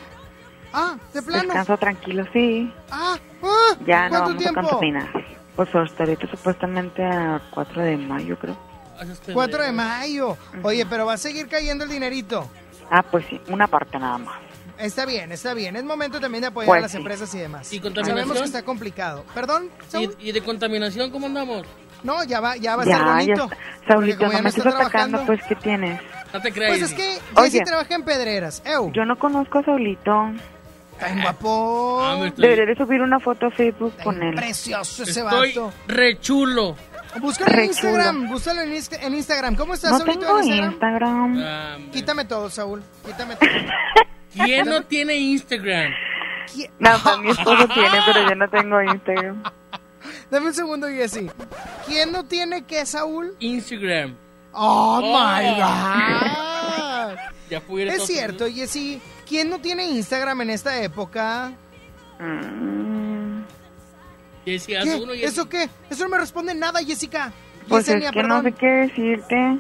[0.74, 1.44] Ah, de plano.
[1.44, 2.74] descanso tranquilo, sí.
[2.90, 4.60] Ah, ah, Ya no ¿cuánto vamos tiempo?
[4.60, 5.10] a contaminar.
[5.56, 8.56] Pues hasta ahorita supuestamente a 4 de mayo, creo.
[9.34, 10.38] 4 de mayo.
[10.64, 12.50] Oye, pero va a seguir cayendo el dinerito.
[12.90, 14.40] Ah, pues sí, una parte nada más.
[14.78, 15.76] Está bien, está bien.
[15.76, 16.98] Es momento también de apoyar Pues a las sí.
[16.98, 17.72] empresas y demás.
[17.74, 18.18] ¿Y contaminación?
[18.28, 19.26] Sabemos que está complicado.
[19.34, 19.70] ¿Perdón?
[19.94, 21.68] ¿Y, y de contaminación cómo andamos?
[22.04, 23.44] No, ya va, ya va a Ya, estar ya bonito.
[23.44, 23.56] está.
[23.56, 26.02] Porque Saulito, ya no no me estés atacando, pues, ¿qué tienes?
[26.34, 26.78] No te creas.
[26.78, 27.52] Pues es que Oye.
[27.52, 28.64] Jessy trabaja en Pedreras.
[28.66, 28.92] Ew.
[28.94, 30.32] Yo no conozco a Saulito.
[30.94, 32.00] Está en guapo.
[32.04, 34.36] Ah, estoy- Debería de subir una foto a Facebook con él.
[34.36, 35.74] Precioso ese Estoy vato.
[35.88, 36.76] re chulo.
[37.20, 38.30] Búscalo en Instagram.
[38.30, 39.56] Búscalo en, Insta- en Instagram.
[39.56, 40.72] ¿Cómo estás, No Saulito, tengo en Instagram?
[40.72, 41.44] Instagram.
[41.44, 42.82] Ah, Quítame todo, Saúl.
[43.06, 43.50] Quítame todo.
[44.46, 45.92] ¿Quién no tiene Instagram?
[46.80, 49.44] No, pues mi esposo tiene, pero yo no tengo Instagram.
[50.32, 51.30] Dame un segundo, Jessy.
[51.86, 53.36] ¿Quién no tiene qué, Saúl?
[53.40, 54.16] Instagram.
[54.54, 55.20] Oh, Oh.
[55.20, 57.18] my God.
[57.50, 59.02] Ya Es cierto, Jessy.
[59.28, 61.52] ¿Quién no tiene Instagram en esta época?
[62.18, 63.42] Mm,
[64.46, 64.96] Jessy, haz ¿Qué?
[64.96, 65.26] uno, Jessy.
[65.26, 65.70] ¿Eso qué?
[65.90, 67.34] Eso no me responde nada, Jessica.
[67.68, 68.44] Pues Yesenia, es que no perdón.
[68.46, 69.58] sé qué decirte.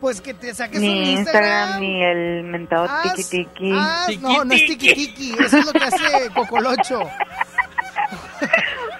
[0.00, 1.44] Pues que te saques un Ni Instagram.
[1.44, 3.70] Instagram, ni el mentado Haz- tiki tiki.
[3.72, 5.32] haz- no, no es tiki tiki.
[5.38, 7.02] Eso es lo que hace Cocolocho.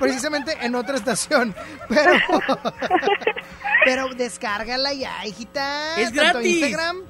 [0.03, 1.55] Precisamente en otra estación.
[1.89, 2.13] Pero,
[3.85, 5.97] pero descárgala ya, hijita.
[5.99, 6.57] Es Tanto gratis.
[6.57, 7.03] Instagram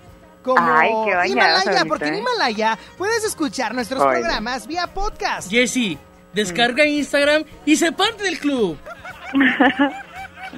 [0.42, 2.18] como Ay, qué bañada, Himalaya, porque en ¿eh?
[2.18, 4.20] Himalaya puedes escuchar nuestros Oye.
[4.20, 5.50] programas vía podcast.
[5.50, 5.98] Jessy,
[6.32, 8.78] descarga Instagram y sé parte del club.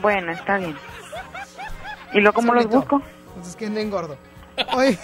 [0.01, 0.76] Bueno, está bien.
[2.12, 3.01] ¿Y luego cómo los busco?
[3.37, 4.18] Pues es que engordo.
[4.72, 4.99] Oye,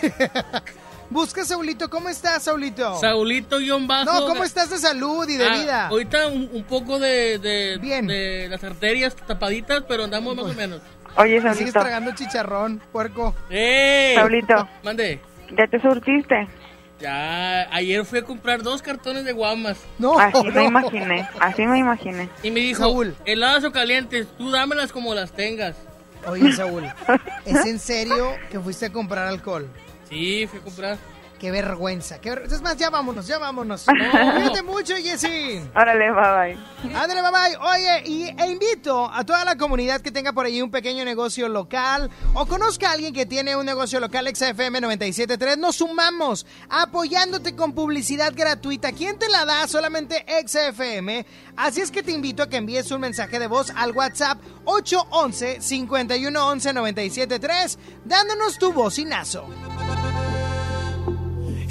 [1.10, 1.90] busca Saulito.
[1.90, 2.98] ¿Cómo estás, Saulito?
[3.00, 4.04] Saulito guion bajo.
[4.04, 5.86] No, ¿cómo estás de salud y de Ah, vida?
[5.88, 8.06] Ahorita un, un poco de, de, Bien.
[8.06, 10.80] de las arterias tapaditas, pero andamos más o menos.
[11.16, 11.80] Oye, Sigues Saulito.
[11.80, 13.34] tragando chicharrón, puerco.
[13.50, 14.12] ¡Eh!
[14.16, 15.20] Saulito, Mande.
[15.58, 16.46] ¿ya te surtiste?
[17.00, 19.78] Ya, ayer fui a comprar dos cartones de guamas.
[19.98, 20.52] No, Así no.
[20.52, 22.28] me imaginé, así me imaginé.
[22.42, 23.16] Y me dijo, Saúl.
[23.24, 25.76] heladas o calientes, tú dámelas como las tengas.
[26.26, 26.84] Oye, Saúl,
[27.46, 29.66] ¿es en serio que fuiste a comprar alcohol?
[30.10, 30.98] Sí, fui a comprar.
[31.40, 32.20] Qué vergüenza.
[32.20, 33.86] Qué ver- Es más, ya vámonos, ya vámonos.
[34.34, 35.58] Cuídate mucho, Jessy.
[35.74, 36.94] Órale, bye bye.
[36.94, 37.56] Ándale, bye bye.
[37.56, 41.48] Oye, y, e invito a toda la comunidad que tenga por ahí un pequeño negocio
[41.48, 45.56] local o conozca a alguien que tiene un negocio local XFM 973.
[45.56, 48.92] Nos sumamos apoyándote con publicidad gratuita.
[48.92, 49.66] ¿Quién te la da?
[49.66, 51.24] Solamente XFM.
[51.56, 55.58] Así es que te invito a que envíes un mensaje de voz al WhatsApp 811
[55.66, 59.46] 511 973 dándonos tu bocinazo.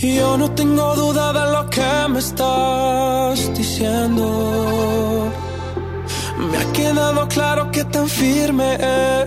[0.02, 5.30] Y yo no tengo duda de lo que me estás diciendo.
[6.50, 8.78] Me ha quedado claro que tan firme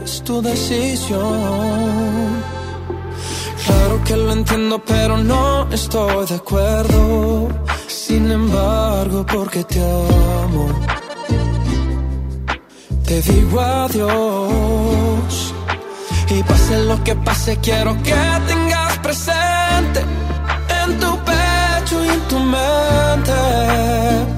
[0.03, 1.21] es tu decisión.
[3.67, 7.49] Claro que lo entiendo, pero no estoy de acuerdo.
[7.87, 10.69] Sin embargo, porque te amo,
[13.05, 15.55] te digo adiós.
[16.31, 18.15] Y pase lo que pase, quiero que
[18.47, 20.12] tengas presente
[20.85, 24.32] en tu pecho y en tu mente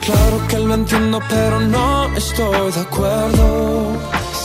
[0.00, 3.96] Claro que lo entiendo, pero no estoy de acuerdo.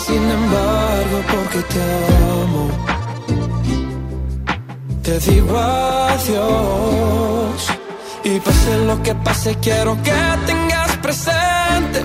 [0.06, 1.82] Sin embargo, porque te
[2.42, 2.70] amo,
[5.04, 6.32] te digo adiós.
[8.24, 10.14] Y pase lo que pase, quiero que
[10.46, 12.04] tengas presente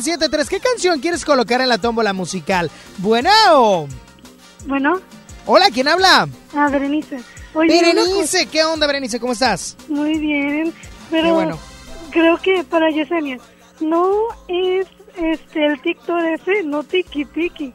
[0.00, 0.48] 0973.
[0.48, 2.70] ¿Qué canción quieres colocar en la tómbola musical?
[2.98, 3.30] Bueno.
[4.66, 5.00] Bueno.
[5.46, 6.28] Hola, ¿quién habla?
[6.54, 7.20] Ah, Berenice.
[7.54, 9.20] Oye, Berenice, ¿qué onda, Berenice?
[9.20, 9.76] ¿Cómo estás?
[9.88, 10.72] Muy bien,
[11.10, 11.58] pero Qué bueno.
[12.10, 13.36] creo que para Yesenia
[13.80, 14.10] no
[14.48, 14.86] es
[15.16, 17.74] este el TikTok ese, no tiki tiki.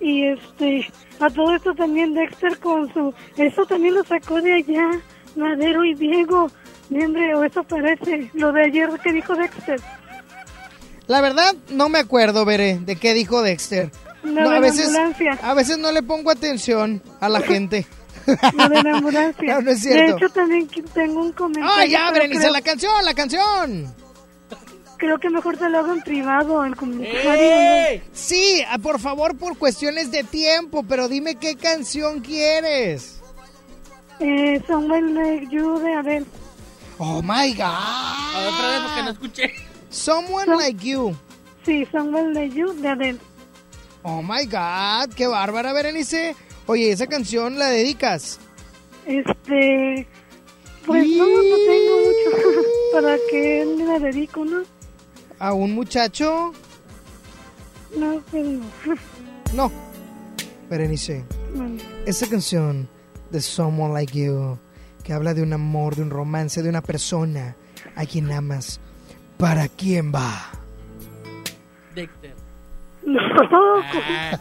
[0.00, 0.90] Y este,
[1.20, 4.90] a todo esto también Dexter con su, eso también lo sacó de allá,
[5.36, 6.50] Madero y Diego.
[6.90, 9.80] Hombre, o eso parece, lo de ayer que dijo Dexter.
[11.06, 13.90] La verdad, no me acuerdo, Bere, de qué dijo Dexter.
[14.22, 15.38] No, de a veces, ambulancia.
[15.42, 17.86] a veces no le pongo atención a la gente.
[18.26, 19.54] Lo de la ambulancia.
[19.56, 21.70] No, no es De hecho, también tengo un comentario.
[21.76, 23.94] ¡Ah, ya, Berenice, creo- la canción, la canción!
[24.96, 28.00] Creo que mejor te lo hago en privado, en comentario.
[28.14, 33.16] Sí, ah, por favor, por cuestiones de tiempo, pero dime qué canción quieres.
[34.20, 36.26] Eh, Someone Like You de Adele.
[36.96, 37.64] Oh my god.
[37.66, 39.52] A otra vez porque no escuché.
[39.94, 41.14] Someone Like You.
[41.64, 43.18] Sí, Someone Like You de Adele.
[44.02, 46.34] Oh my god, qué bárbara, Berenice.
[46.66, 48.38] Oye, ¿esa canción la dedicas?
[49.06, 50.06] Este.
[50.84, 54.62] Pues no, no tengo mucho para que me la dedico, ¿no?
[55.38, 56.52] ¿A un muchacho?
[57.96, 58.64] No, pues no.
[59.54, 59.70] No.
[60.68, 61.24] Berenice,
[61.54, 61.76] Bueno,
[62.06, 62.88] esa canción
[63.30, 64.58] de Someone Like You,
[65.04, 67.56] que habla de un amor, de un romance, de una persona
[67.94, 68.80] a quien amas,
[69.38, 70.50] ¿para quién va?
[71.94, 72.34] Dexter.
[73.04, 73.20] No.
[73.50, 74.38] Ah,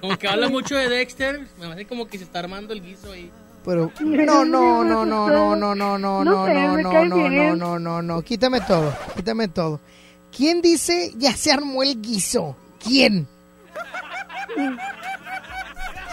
[0.00, 1.46] como que habla mucho de Dexter.
[1.60, 3.30] Me parece como que se está armando el guiso ahí.
[3.64, 7.56] Pero no, no, no, no, no, no, no, no, No no, no, no, no, no,
[7.56, 9.80] no, no, no, quítame todo, quítame todo.
[10.34, 12.56] ¿Quién dice ya se armó el guiso?
[12.78, 13.26] ¿Quién?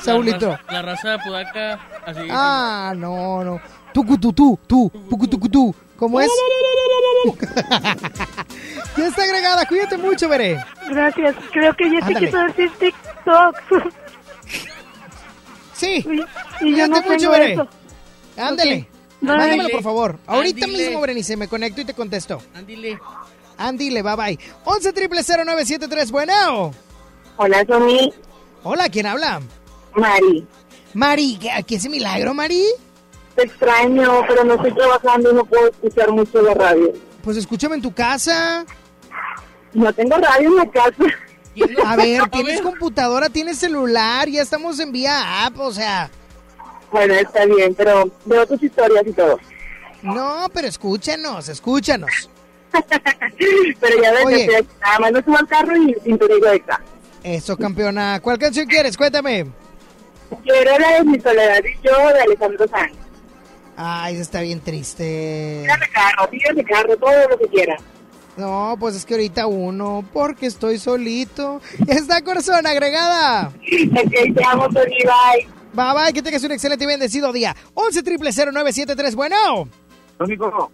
[0.02, 0.50] Saulito.
[0.50, 2.22] La raza, la raza de Podaca, así.
[2.32, 3.62] Ah, no, no.
[3.94, 6.30] Tú, tú, tú, tú, tú, tú, tú, ¿Cómo es?
[8.98, 10.58] ya está agregada, cuídate mucho, Veré.
[10.89, 11.36] Gracias.
[11.52, 13.56] Creo que ya te quiso decir TikTok.
[15.76, 16.06] Sí.
[16.62, 17.58] Y, y yo no Cuídate mucho, Veré.
[18.38, 18.88] Ándale.
[19.22, 20.20] Mándamelo, por favor.
[20.28, 20.86] Ahorita Ándile.
[20.86, 22.41] mismo, Berenice, me conecto y te contesto.
[22.54, 23.00] Ándile.
[23.58, 24.39] Ándile, bye bye.
[24.66, 26.72] 11 triple 0973, bueno.
[27.38, 28.14] Hola, Somi.
[28.64, 29.41] Hola, ¿quién habla?
[29.96, 30.46] Mari.
[30.94, 32.64] Mari, ¿qué- ¿aquí es milagro, Mari?
[33.36, 36.94] Te extraño, pero no estoy trabajando y no puedo escuchar mucho la radio.
[37.24, 38.66] Pues escúchame en tu casa.
[39.74, 41.04] No tengo radio en la casa.
[41.86, 46.10] A ver, tienes computadora, tienes celular, ya estamos en vía app, o sea.
[46.92, 49.40] Bueno, está bien, pero veo tus historias y todo.
[50.04, 52.30] No, pero escúchanos, escúchanos.
[53.80, 54.42] Pero ya ves, Oye.
[54.42, 56.82] estoy aquí, nada más no subo al carro y sintonizo extra.
[57.24, 58.20] Eso, campeona.
[58.20, 58.98] ¿Cuál canción quieres?
[58.98, 59.46] Cuéntame.
[60.44, 62.94] Quiero la de mi soledad y yo de Alejandro Sanz.
[63.76, 65.59] Ay, está bien triste.
[65.61, 67.82] Tírame carro, tírame carro, todo lo que quieras.
[68.38, 71.61] No, pues es que ahorita uno, porque estoy solito.
[71.88, 73.47] Está corazón agregada.
[73.47, 75.47] Ok, te amo, Tony, bye.
[75.74, 77.55] Bye bye, que tengas un excelente y bendecido día.
[77.74, 79.67] 11 triple 0973, bueno.
[80.17, 80.71] Tónico,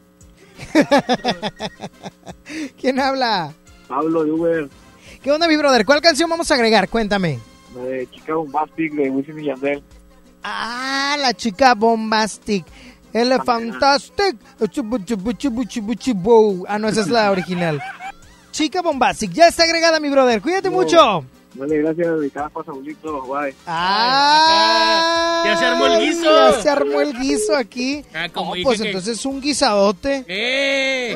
[2.79, 3.53] ¿Quién habla?
[3.87, 4.69] Pablo de Uber,
[5.23, 5.85] ¿Qué onda, mi brother?
[5.85, 6.89] ¿Cuál canción vamos a agregar?
[6.89, 7.39] Cuéntame.
[7.75, 9.83] la de Chicago Bombastic de Wisin y Yandel.
[10.43, 12.65] Ah, la chica bombastic.
[13.13, 14.35] Fantastic.
[14.71, 16.65] Chubu, chubu, chubu.
[16.67, 17.81] Ah, no, esa es la original.
[18.51, 19.31] Chica bombastic.
[19.31, 20.41] Ya está agregada, mi brother.
[20.41, 21.23] Cuídate mucho.
[21.55, 23.55] Vale, gracias, dedicada para Saulito, bye.
[23.65, 26.23] Ah, Ya se armó el guiso.
[26.23, 28.05] Ya se armó el guiso aquí.
[28.13, 30.25] Ah, como No, dije pues que- entonces es un guisadote.
[30.27, 31.15] ¡Eh!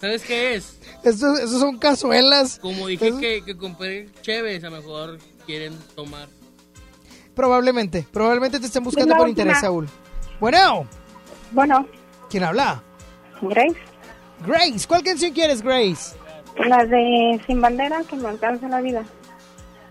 [0.00, 0.78] ¿Sabes qué es?
[1.02, 2.58] Esos, esos son cazuelas.
[2.60, 6.28] Como dije Eso- que, que compré Chévez, a lo mejor quieren tomar.
[7.36, 8.06] Probablemente.
[8.10, 9.86] Probablemente te estén buscando por interés, Saúl.
[10.40, 10.86] Bueno.
[11.52, 11.86] Bueno.
[12.30, 12.82] ¿Quién habla?
[13.42, 13.76] Grace.
[14.44, 14.88] Grace.
[14.88, 16.16] ¿Cuál canción quieres, Grace?
[16.66, 19.04] La de Sin Bandera, que me alcance la vida.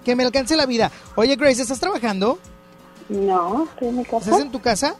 [0.04, 0.92] Que me alcance la vida.
[1.14, 2.40] Oye, Grace, ¿estás trabajando?
[3.10, 4.18] No, estoy en mi casa.
[4.18, 4.96] ¿Estás en tu casa?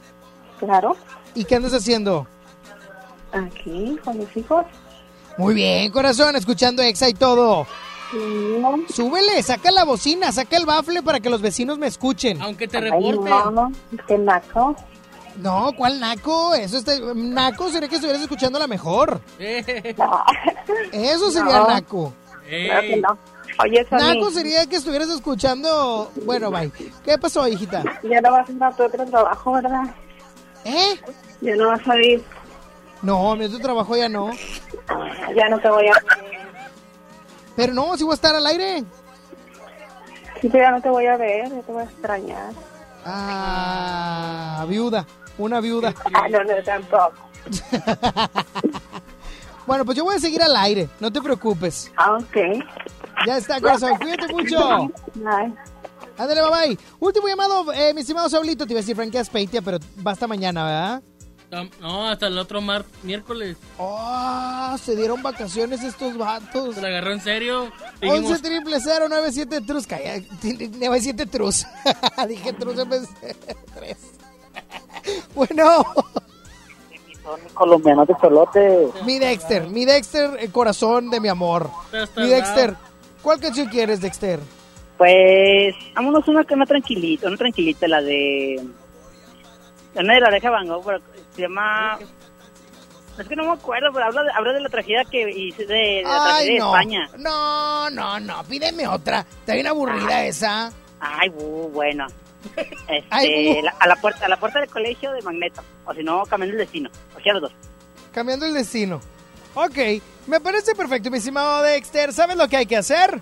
[0.60, 0.96] Claro.
[1.34, 2.28] ¿Y qué andas haciendo?
[3.32, 4.64] Aquí, con mis hijos.
[5.36, 7.66] Muy bien, corazón, escuchando Exa y todo.
[8.12, 8.76] No.
[8.88, 12.40] Súbele, saca la bocina, saca el bafle para que los vecinos me escuchen.
[12.40, 13.30] Aunque te Ay, reporte.
[13.52, 13.72] no,
[14.06, 14.76] qué naco.
[15.38, 16.54] No, ¿cuál naco?
[16.54, 16.92] Eso está...
[17.14, 19.20] Naco sería que estuvieras escuchando la mejor.
[20.92, 21.68] Eso sería No.
[21.68, 22.12] naco.
[22.48, 23.18] Claro que no.
[23.62, 26.10] Oye, Naco sería que estuvieras escuchando...
[26.24, 26.70] Bueno, bye.
[27.04, 27.82] ¿Qué pasó, hijita?
[28.02, 29.82] ya no vas a tu otro trabajo, ¿verdad?
[30.64, 31.00] ¿Eh?
[31.40, 32.22] Ya no vas a ir.
[33.02, 34.30] No, mi otro trabajo ya no.
[35.34, 35.92] Ya no te voy a
[37.56, 38.84] Pero no, si voy a estar al aire.
[40.40, 42.52] Sí, pero ya no te voy a ver, ya te voy a extrañar.
[43.04, 45.06] Ah, viuda.
[45.38, 45.94] Una viuda.
[46.14, 47.12] Ah, no, no, tampoco.
[49.66, 51.90] Bueno, pues yo voy a seguir al aire, no te preocupes.
[51.96, 52.62] Ah, ok.
[53.26, 54.88] Ya está, corazón, cuídate mucho.
[55.14, 55.52] Bye.
[56.16, 56.78] Ándale, bye bye.
[57.00, 60.28] Último llamado, eh, mi estimado Saulito, te iba a decir Frankie Aspeitia, pero va hasta
[60.28, 61.02] mañana, ¿verdad?
[61.80, 63.56] No, hasta el otro mar miércoles.
[63.78, 66.74] Ah, se dieron vacaciones estos vatos.
[66.74, 67.70] Se la agarró en serio.
[68.02, 69.86] 11 triple 0 97 trus.
[69.86, 71.64] Calla, 97 trus.
[72.28, 73.36] Dije trus en vez de
[73.74, 73.96] tres.
[75.36, 75.84] Bueno.
[77.54, 78.88] colombiano de cholote.
[79.04, 81.70] Mi Dexter, mi Dexter, el corazón de mi amor.
[82.16, 82.74] Mi Dexter,
[83.22, 84.40] ¿cuál canción quieres, Dexter?
[84.98, 88.66] Pues, vámonos una que una tranquilita, una tranquilita, la de...
[89.94, 91.00] Una de la oreja Van Gogh, pero
[91.36, 91.98] se llama...
[93.18, 95.74] Es que no me acuerdo, pero habla de, habla de la tragedia que hice de,
[95.74, 96.64] de la Ay, tragedia no.
[96.72, 97.10] de España.
[97.18, 99.20] No, no, no, pídeme otra.
[99.20, 100.70] Está bien aburrida esa.
[101.00, 102.06] Ay, bu, bueno.
[102.56, 103.62] Este, Ay, bu.
[103.62, 105.62] la- a la puerta a la puerta del colegio de Magneto.
[105.86, 106.90] O si no, cambiando el destino.
[107.12, 107.60] Cualquiera de los dos.
[108.12, 109.00] Cambiando el destino.
[109.54, 109.78] Ok,
[110.26, 112.12] me parece perfecto, mi estimado Dexter.
[112.12, 113.20] ¿Sabes lo que hay que hacer?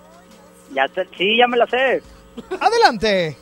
[0.73, 2.03] Ya sé, sí, ya me la sé.
[2.59, 3.37] Adelante.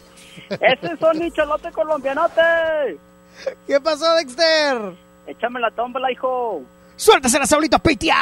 [0.50, 3.00] Ese son mi cholote colombianote.
[3.68, 4.94] ¿Qué pasó, Dexter?
[5.28, 6.64] Échame la tómbola, hijo.
[6.96, 8.18] ¡Suéltasela, Saulito Pitia!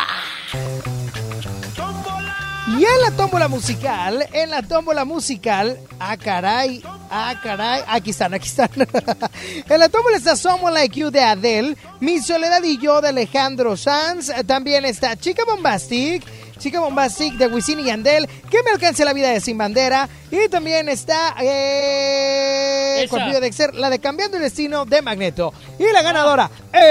[2.68, 8.34] Y en la tómbola musical, en la tómbola musical, ah caray, ah caray, aquí están,
[8.34, 8.70] aquí están.
[9.70, 13.76] en la tómbola está Someone Like You de Adele, Mi Soledad y Yo de Alejandro
[13.76, 16.24] Sanz, también está Chica Bombastic,
[16.62, 20.48] Chica Bombastic de Wisin y Yandel, Que me alcance la vida de Sin Bandera, y
[20.48, 23.10] también está, eh, Esa.
[23.10, 23.74] ¿cuál pidió Dexter?
[23.74, 25.52] la de Cambiando el Destino de Magneto.
[25.80, 26.84] Y la ganadora es...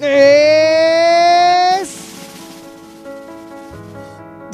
[0.00, 1.90] Es...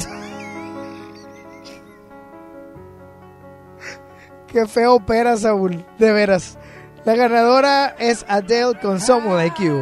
[4.51, 5.85] Qué feo opera, Saúl.
[5.97, 6.57] De veras.
[7.05, 9.81] La ganadora es Adele con Someone Like You.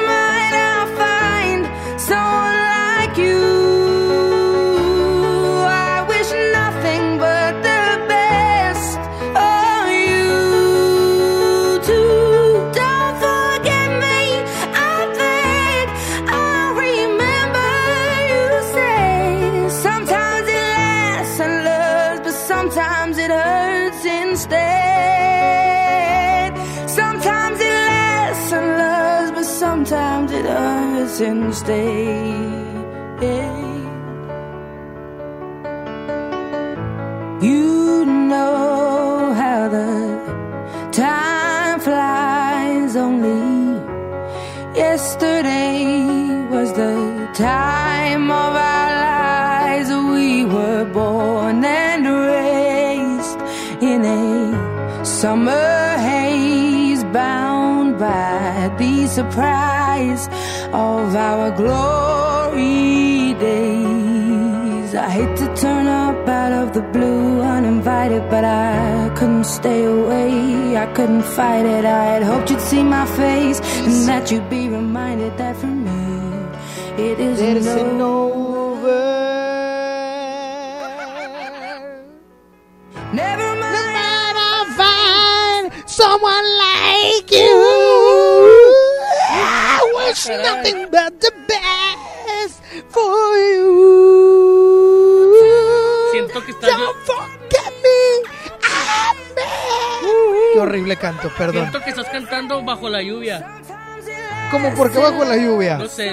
[3.11, 3.43] like you.
[5.67, 8.99] I wish nothing but the best
[9.35, 10.31] of you
[11.87, 12.71] too.
[12.79, 14.19] Don't forget me,
[14.73, 15.85] I beg.
[16.29, 17.71] I remember
[18.31, 18.45] you
[18.75, 24.61] say sometimes it lasts and loves, but sometimes it hurts instead.
[26.87, 32.40] Sometimes it lasts and loves, but sometimes it hurts instead.
[47.33, 49.89] Time of our lives.
[49.89, 53.39] We were born and raised
[53.81, 60.27] in a summer haze, bound by the surprise
[60.73, 64.93] of our glory days.
[64.93, 70.75] I hate to turn up out of the blue uninvited, but I couldn't stay away.
[70.75, 71.85] I couldn't fight it.
[71.85, 75.70] I had hoped you'd see my face and that you'd be reminded that me
[77.09, 79.01] it isn't over.
[83.13, 87.57] Never mind, I'll find someone like you.
[89.33, 93.71] I wish nothing but the best for you.
[96.11, 96.69] Siento que estás.
[96.69, 97.99] Don't forget me.
[98.63, 99.17] I'm
[100.53, 101.69] Qué horrible horrible canto, perdón.
[101.69, 103.59] Siento que estás cantando bajo la lluvia.
[104.51, 105.77] ¿Cómo por qué bajo la lluvia?
[105.77, 106.11] No sé.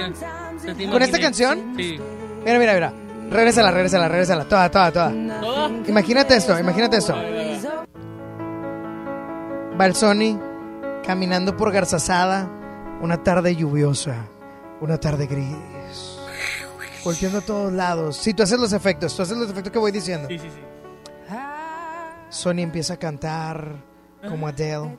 [0.91, 1.73] ¿Con esta canción?
[1.77, 1.99] Sí.
[2.45, 2.93] Mira, mira, mira.
[3.29, 4.45] Regrésala, regrésala, regrésala.
[4.45, 5.11] Toda, toda, toda.
[5.41, 5.69] ¿Toda?
[5.87, 7.15] Imagínate esto, imagínate esto.
[9.79, 10.39] Va el Sony
[11.05, 12.49] caminando por Garzazada,
[13.01, 14.25] una tarde lluviosa,
[14.81, 16.17] una tarde gris.
[17.03, 18.17] Volteando a todos lados.
[18.17, 20.27] Si tú haces los efectos, tú haces los efectos que voy diciendo.
[20.27, 20.61] Sí, sí, sí.
[22.29, 23.75] Sony empieza a cantar
[24.27, 24.97] como Adele.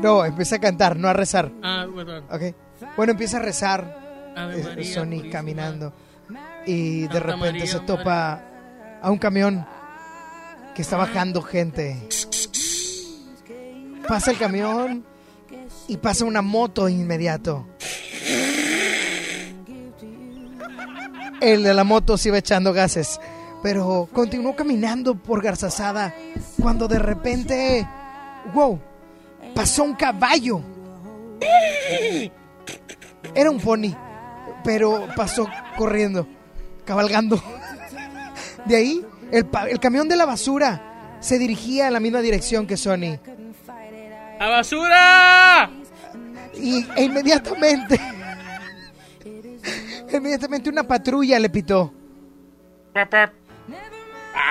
[0.00, 1.50] No, empieza a cantar, no a rezar.
[1.62, 2.24] Ah, perdón.
[2.30, 2.54] Ok.
[2.96, 4.32] Bueno, empieza a rezar.
[4.36, 5.30] Eh, María, Sony Purísima.
[5.30, 5.92] caminando.
[6.66, 8.42] Y de Santa repente María, se topa
[9.02, 9.66] a un camión
[10.74, 12.08] que está bajando gente.
[14.08, 15.04] Pasa el camión
[15.88, 17.66] y pasa una moto inmediato.
[21.40, 23.20] El de la moto se iba echando gases,
[23.62, 26.14] pero continuó caminando por Garzazada
[26.60, 27.86] cuando de repente,
[28.54, 28.80] wow,
[29.54, 30.62] pasó un caballo.
[33.34, 33.94] Era un pony,
[34.64, 36.26] pero pasó corriendo,
[36.84, 37.42] cabalgando.
[38.64, 39.48] De ahí, el,
[39.80, 43.18] camión de la basura se dirigía en la misma dirección que Sony.
[44.38, 45.70] ¡A basura!
[46.54, 47.98] Y e inmediatamente,
[50.12, 51.92] inmediatamente una patrulla le pitó.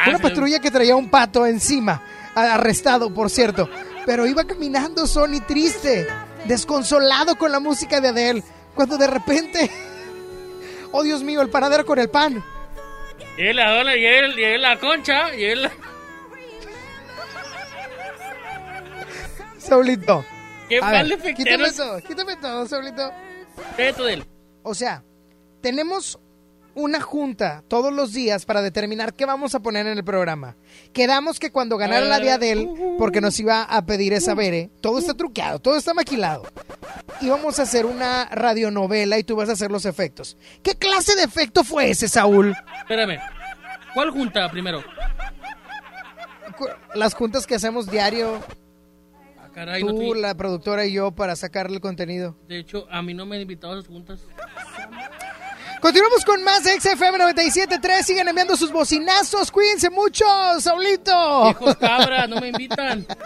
[0.08, 2.02] Una patrulla que traía un pato encima,
[2.34, 3.70] arrestado, por cierto.
[4.06, 6.08] Pero iba caminando Sony triste,
[6.46, 8.44] desconsolado con la música de Adele,
[8.76, 9.72] cuando de repente,
[10.92, 12.44] oh Dios mío, el paradero con el pan.
[13.38, 15.72] Llegué la dona, llegué, la concha, llegué la...
[19.58, 20.26] Saulito.
[20.68, 23.12] Qué a mal ver, quítame todo, quítame todo, Saulito.
[23.78, 24.26] Esto de él.
[24.64, 25.04] O sea,
[25.62, 26.20] tenemos
[26.74, 30.56] una junta todos los días para determinar qué vamos a poner en el programa.
[30.94, 35.00] Quedamos que cuando ganara la de Adele, porque nos iba a pedir esa Bere, todo
[35.00, 36.44] está truqueado, todo está maquilado.
[37.22, 40.38] Íbamos a hacer una radionovela y tú vas a hacer los efectos.
[40.64, 42.56] ¿Qué clase de efecto fue ese, Saúl?
[42.80, 43.20] Espérame.
[43.94, 44.82] ¿Cuál junta primero?
[46.96, 48.40] Las juntas que hacemos diario,
[49.40, 52.38] Ah, caray, no tú, estoy- la productora y yo para sacarle el contenido.
[52.48, 54.20] De hecho, a mí no me han invitado a esas juntas.
[55.82, 58.04] Continuamos con más de XFM 97.3.
[58.04, 59.52] Sigan enviando sus bocinazos.
[59.52, 60.26] Cuídense mucho,
[60.60, 61.46] Saulito.
[61.46, 63.06] Viejos cabras, no me invitan.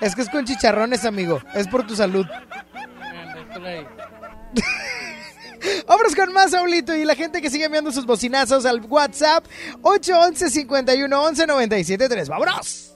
[0.00, 1.40] Es que es con chicharrones, amigo.
[1.54, 2.26] Es por tu salud.
[5.88, 6.94] Vámonos con más, Saulito.
[6.94, 9.46] Y la gente que sigue enviando sus bocinazos al WhatsApp
[9.82, 12.28] 811 51 11 973.
[12.28, 12.92] ¡Vámonos!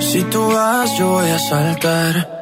[0.00, 2.41] Si tú vas, yo voy a saltar.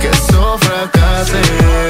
[0.00, 1.89] que eso fracase.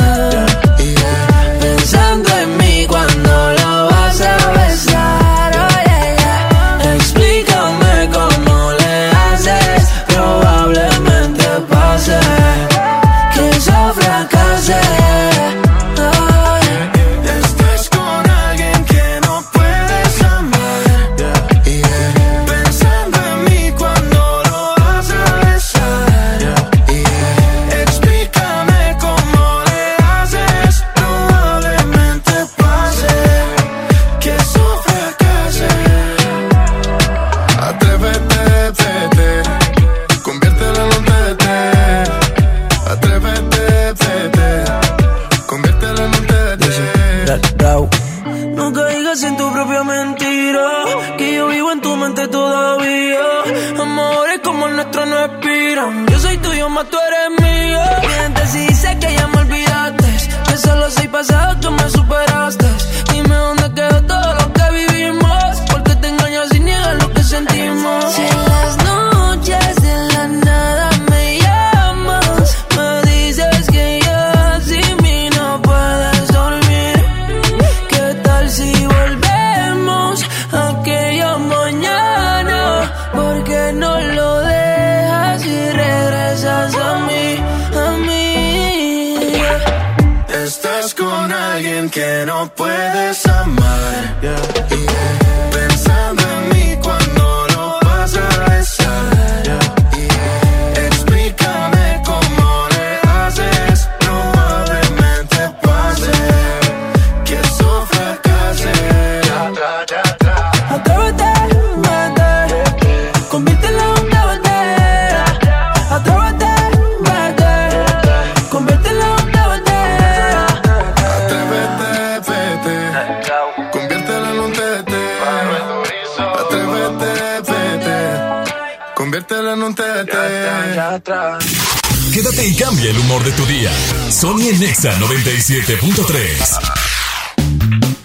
[135.51, 136.91] 97.3.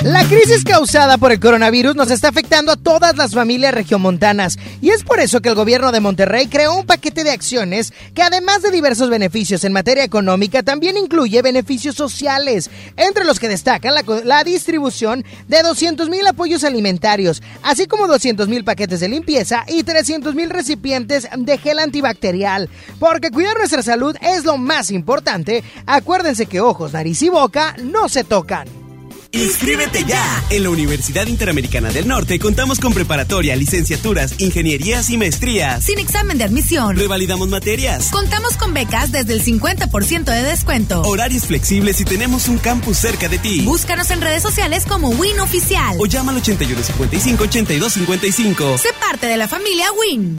[0.06, 4.90] La crisis causada por el coronavirus nos está afectando a todas las familias regiomontanas y
[4.90, 8.62] es por eso que el gobierno de Monterrey creó un paquete de acciones que además
[8.62, 14.02] de diversos beneficios en materia económica también incluye beneficios sociales, entre los que destacan la,
[14.24, 19.82] la distribución de 200 mil apoyos alimentarios, así como 200 mil paquetes de limpieza y
[19.82, 22.68] 300 mil recipientes de gel antibacterial.
[22.98, 28.08] Porque cuidar nuestra salud es lo más importante, acuérdense que ojos, nariz y boca no
[28.08, 28.85] se tocan.
[29.32, 30.44] ¡Inscríbete ya!
[30.50, 35.84] En la Universidad Interamericana del Norte contamos con preparatoria, licenciaturas, ingenierías y maestrías.
[35.84, 36.96] Sin examen de admisión.
[36.96, 38.08] Revalidamos materias.
[38.10, 41.02] Contamos con becas desde el 50% de descuento.
[41.02, 43.62] Horarios flexibles y tenemos un campus cerca de ti.
[43.62, 45.96] Búscanos en redes sociales como Win Oficial.
[45.98, 48.78] O llama al 8155-8255.
[48.78, 50.38] Sé parte de la familia Win.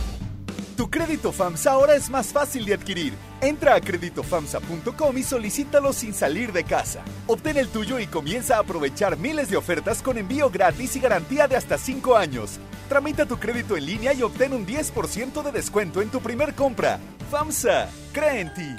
[0.81, 3.13] Tu crédito FAMSA ahora es más fácil de adquirir.
[3.39, 7.03] Entra a creditofamsa.com y solicítalo sin salir de casa.
[7.27, 11.47] Obtén el tuyo y comienza a aprovechar miles de ofertas con envío gratis y garantía
[11.47, 12.59] de hasta 5 años.
[12.89, 16.99] Tramita tu crédito en línea y obtén un 10% de descuento en tu primer compra.
[17.29, 18.75] FAMSA, cree en ti.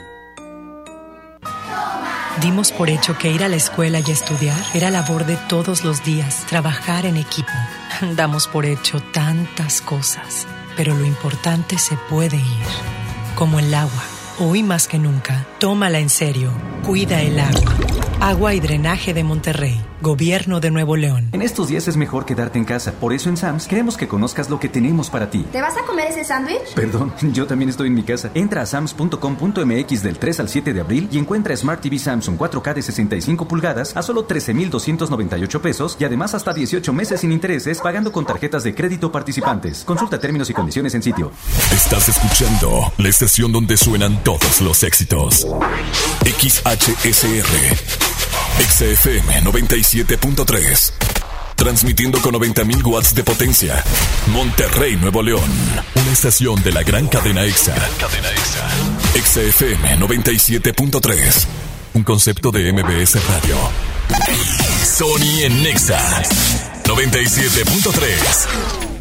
[2.41, 6.03] Dimos por hecho que ir a la escuela y estudiar era labor de todos los
[6.03, 7.53] días, trabajar en equipo.
[8.17, 10.47] Damos por hecho tantas cosas,
[10.77, 12.67] pero lo importante se puede ir,
[13.35, 14.03] como el agua.
[14.39, 18.02] Hoy más que nunca, tómala en serio, cuida el agua.
[18.23, 21.31] Agua y Drenaje de Monterrey, Gobierno de Nuevo León.
[21.33, 22.93] En estos días es mejor quedarte en casa.
[22.93, 25.45] Por eso en Sams queremos que conozcas lo que tenemos para ti.
[25.51, 26.73] ¿Te vas a comer ese sándwich?
[26.77, 28.31] Perdón, yo también estoy en mi casa.
[28.35, 32.75] Entra a sams.com.mx del 3 al 7 de abril y encuentra Smart TV Samsung 4K
[32.75, 38.13] de 65 pulgadas a solo 13,298 pesos y además hasta 18 meses sin intereses pagando
[38.13, 39.83] con tarjetas de crédito participantes.
[39.85, 41.33] Consulta términos y condiciones en sitio.
[41.73, 45.45] Estás escuchando la estación donde suenan todos los éxitos.
[46.25, 48.12] XHSR.
[48.59, 50.93] XFM 97.3.
[51.57, 53.83] Transmitiendo con 90.000 watts de potencia.
[54.29, 55.51] Monterrey, Nuevo León.
[55.95, 57.75] Una estación de la gran cadena EXA.
[57.99, 58.69] cadena EXA.
[59.23, 61.47] XFM 97.3.
[61.95, 63.57] Un concepto de MBS Radio.
[64.85, 66.23] Sony en Nexa
[66.85, 68.92] 97.3.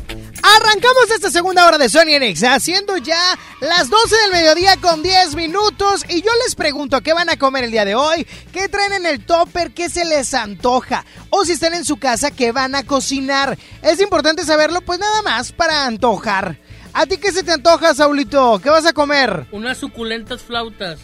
[0.43, 5.03] Arrancamos esta segunda hora de Sony en Exa, siendo ya las 12 del mediodía con
[5.03, 6.03] 10 minutos.
[6.09, 8.26] Y yo les pregunto, ¿qué van a comer el día de hoy?
[8.51, 9.72] ¿Qué traen en el topper?
[9.72, 11.05] ¿Qué se les antoja?
[11.30, 13.57] O si están en su casa, ¿qué van a cocinar?
[13.84, 16.57] Es importante saberlo, pues nada más para antojar.
[16.93, 18.59] ¿A ti qué se te antoja, Saulito?
[18.61, 19.45] ¿Qué vas a comer?
[19.51, 20.99] Unas suculentas flautas.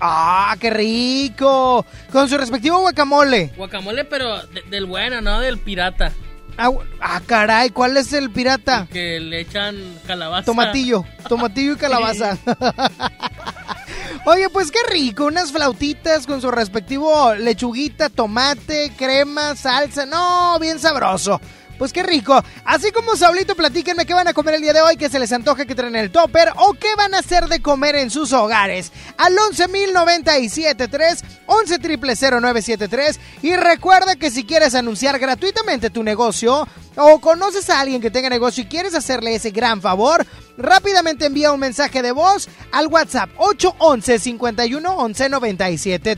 [0.00, 1.86] ¡Ah, qué rico!
[2.10, 3.52] Con su respectivo guacamole.
[3.56, 6.12] Guacamole, pero de- del bueno, no del pirata.
[6.56, 8.86] Ah, caray, ¿cuál es el pirata?
[8.92, 9.76] Que le echan
[10.06, 10.44] calabaza.
[10.44, 12.38] Tomatillo, tomatillo y calabaza.
[14.24, 20.06] Oye, pues qué rico, unas flautitas con su respectivo lechuguita, tomate, crema, salsa.
[20.06, 21.40] No, bien sabroso.
[21.82, 22.40] Pues qué rico.
[22.64, 25.32] Así como Saulito, platíquenme qué van a comer el día de hoy, que se les
[25.32, 28.92] antoja que traen el topper o qué van a hacer de comer en sus hogares.
[29.16, 37.80] Al 11.097.3, 11.000.973 y recuerda que si quieres anunciar gratuitamente tu negocio o conoces a
[37.80, 40.24] alguien que tenga negocio y quieres hacerle ese gran favor,
[40.56, 46.14] rápidamente envía un mensaje de voz al WhatsApp 811 51 11 97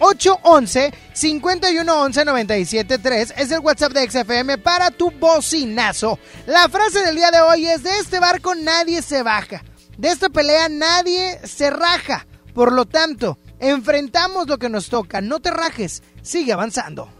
[0.00, 6.18] 811 511 973 es el WhatsApp de XFM para tu bocinazo.
[6.46, 9.62] La frase del día de hoy es: De este barco nadie se baja,
[9.96, 12.26] de esta pelea nadie se raja.
[12.54, 15.20] Por lo tanto, enfrentamos lo que nos toca.
[15.20, 17.19] No te rajes, sigue avanzando.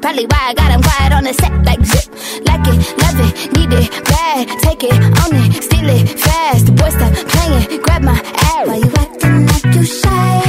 [0.00, 2.08] Probably why I got him quiet on the set like zip.
[2.48, 4.48] Like it, love it, need it, bad.
[4.64, 6.66] Take it, own it, steal it, fast.
[6.66, 8.66] The boy stop playing, grab my ass.
[8.66, 10.40] Why you acting like you shy?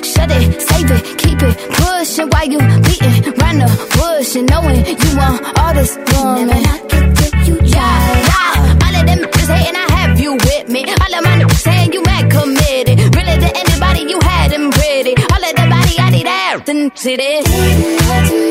[0.00, 2.28] Shut it, save it, keep it pushing.
[2.30, 6.48] Why you beating round the bush and knowing you want all this woman?
[6.48, 8.84] Never knock it till you yeah, yeah.
[8.84, 10.80] All of them niggas hating, I have you with me.
[10.80, 12.96] All of my niggas saying you mad committed.
[13.14, 15.12] Really to anybody you had them pretty.
[15.28, 18.43] All of the body I need out and see this.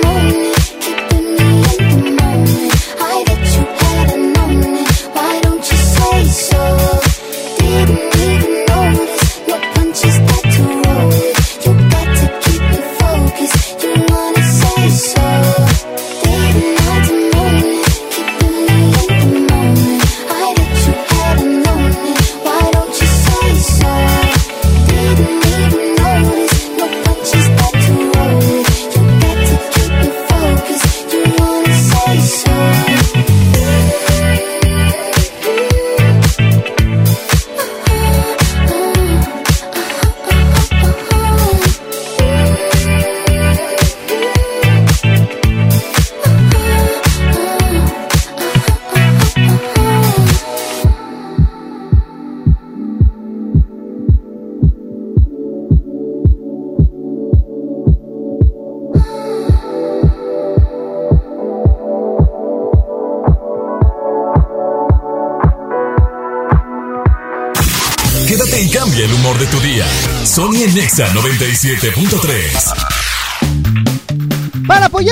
[70.94, 72.63] Nexa 97.3.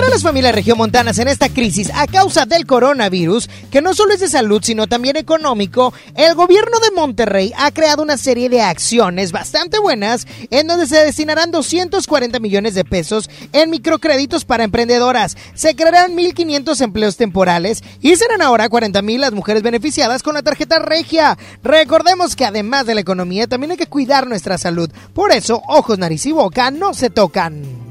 [0.01, 4.15] Apoyar a las familias regiomontanas en esta crisis a causa del coronavirus, que no solo
[4.15, 8.63] es de salud, sino también económico, el gobierno de Monterrey ha creado una serie de
[8.63, 15.37] acciones bastante buenas en donde se destinarán 240 millones de pesos en microcréditos para emprendedoras.
[15.53, 20.79] Se crearán 1.500 empleos temporales y serán ahora 40.000 las mujeres beneficiadas con la tarjeta
[20.79, 21.37] regia.
[21.61, 24.89] Recordemos que además de la economía, también hay que cuidar nuestra salud.
[25.13, 27.90] Por eso, ojos, nariz y boca no se tocan.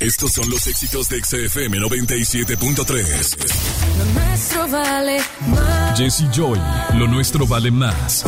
[0.00, 3.36] Estos son los éxitos de XFM 97.3.
[3.98, 5.98] Lo nuestro vale más.
[5.98, 6.60] Jesse Joy,
[6.94, 8.24] lo nuestro vale más.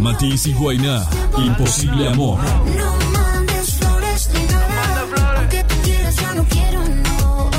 [0.00, 1.08] Matiz y Guainá,
[1.38, 2.40] imposible amor.
[2.44, 5.38] No mandes flores ni nada.
[5.38, 7.50] Aunque tú quieras, ya no quiero, no.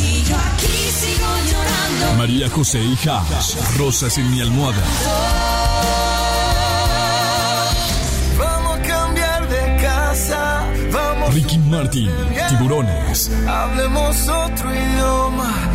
[0.00, 2.16] Y yo aquí sigo llorando.
[2.16, 5.41] María José y Hash, rosas en mi almohada.
[11.32, 12.10] Ricky Martin,
[12.50, 13.30] tiburones.
[13.48, 15.70] hablemos otro idioma.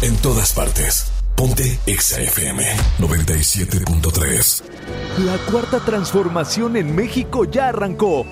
[0.00, 1.12] En todas partes.
[1.36, 2.64] Ponte XFM
[3.00, 4.62] 97.3.
[5.26, 8.24] La cuarta transformación en México ya arrancó.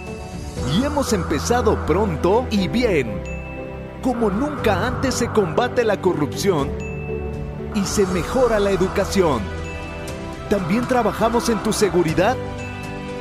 [0.74, 3.22] Y hemos empezado pronto y bien.
[4.02, 6.70] Como nunca antes se combate la corrupción
[7.74, 9.42] y se mejora la educación.
[10.48, 12.36] También trabajamos en tu seguridad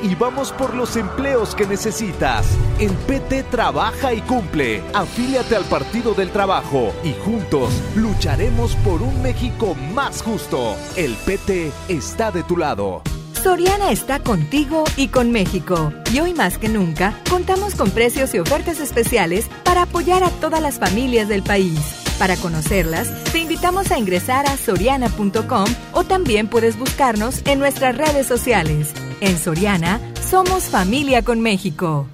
[0.01, 2.45] y vamos por los empleos que necesitas.
[2.79, 4.83] En PT trabaja y cumple.
[4.93, 10.75] Afíliate al Partido del Trabajo y juntos lucharemos por un México más justo.
[10.95, 13.01] El PT está de tu lado.
[13.41, 15.91] Soriana está contigo y con México.
[16.13, 20.61] Y hoy más que nunca, contamos con precios y ofertas especiales para apoyar a todas
[20.61, 21.79] las familias del país.
[22.19, 28.27] Para conocerlas, te invitamos a ingresar a soriana.com o también puedes buscarnos en nuestras redes
[28.27, 28.93] sociales.
[29.21, 32.07] En Soriana, somos familia con México.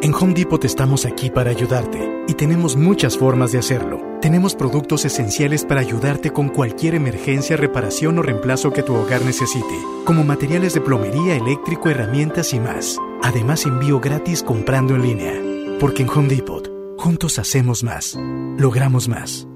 [0.00, 4.00] En Home Depot estamos aquí para ayudarte y tenemos muchas formas de hacerlo.
[4.22, 9.76] Tenemos productos esenciales para ayudarte con cualquier emergencia, reparación o reemplazo que tu hogar necesite,
[10.06, 12.98] como materiales de plomería, eléctrico, herramientas y más.
[13.22, 15.78] Además, envío gratis comprando en línea.
[15.78, 18.18] Porque en Home Depot, juntos hacemos más,
[18.56, 19.46] logramos más.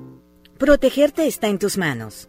[0.58, 2.28] Protegerte está en tus manos.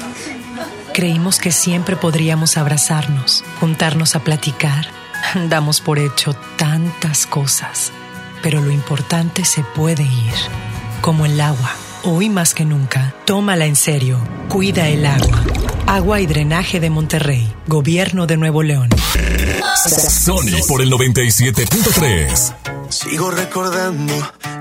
[0.93, 4.87] Creímos que siempre podríamos abrazarnos, juntarnos a platicar.
[5.49, 7.91] Damos por hecho tantas cosas,
[8.41, 10.33] pero lo importante se puede ir,
[11.01, 11.71] como el agua.
[12.03, 14.17] Hoy más que nunca, tómala en serio,
[14.49, 15.43] cuida el agua.
[15.85, 18.89] Agua y Drenaje de Monterrey, Gobierno de Nuevo León.
[19.75, 22.89] Sony por el 97.3.
[22.89, 24.13] Sigo recordando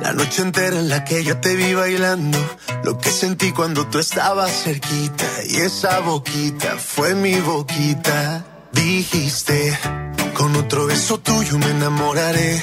[0.03, 2.39] la noche entera en la que yo te vi bailando.
[2.85, 5.25] Lo que sentí cuando tú estabas cerquita.
[5.49, 8.45] Y esa boquita fue mi boquita.
[8.73, 9.79] Dijiste,
[10.35, 12.63] con otro beso tuyo me enamoraré.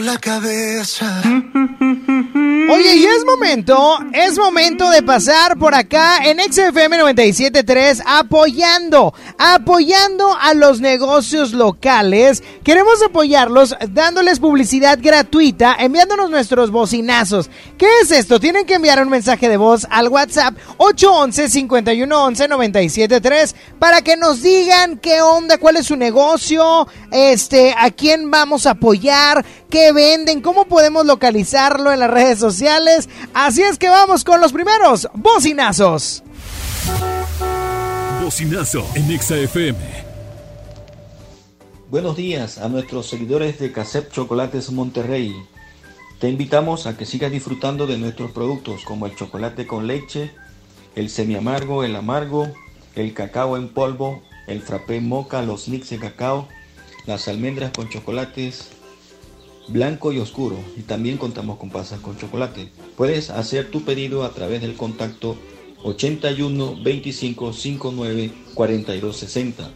[0.00, 1.22] La cabeza.
[1.24, 10.34] Oye, y es momento, es momento de pasar por acá en XFM 97.3 apoyando, apoyando
[10.34, 12.42] a los negocios locales.
[12.64, 17.48] Queremos apoyarlos dándoles publicidad gratuita, enviándonos nuestros bocinazos.
[17.78, 18.38] ¿Qué es esto?
[18.38, 25.22] Tienen que enviar un mensaje de voz al WhatsApp 811-511-973 para que nos digan qué
[25.22, 31.04] onda, cuál es su negocio, este, a quién vamos a apoyar, qué venden, cómo podemos
[31.04, 33.08] localizarlo en las redes sociales.
[33.34, 36.22] Así es que vamos con los primeros bocinazos.
[38.22, 40.04] Bocinazo en Exa FM.
[41.90, 45.34] Buenos días a nuestros seguidores de Casep Chocolates Monterrey.
[46.20, 50.30] Te invitamos a que sigas disfrutando de nuestros productos como el chocolate con leche,
[50.94, 52.52] el semiamargo, el amargo,
[52.94, 56.48] el cacao en polvo, el frappé moca, los mix de cacao,
[57.06, 58.70] las almendras con chocolates
[59.68, 62.70] blanco y oscuro y también contamos con pasas con chocolate.
[62.96, 65.36] Puedes hacer tu pedido a través del contacto
[65.82, 69.70] 81 25 59 42 60.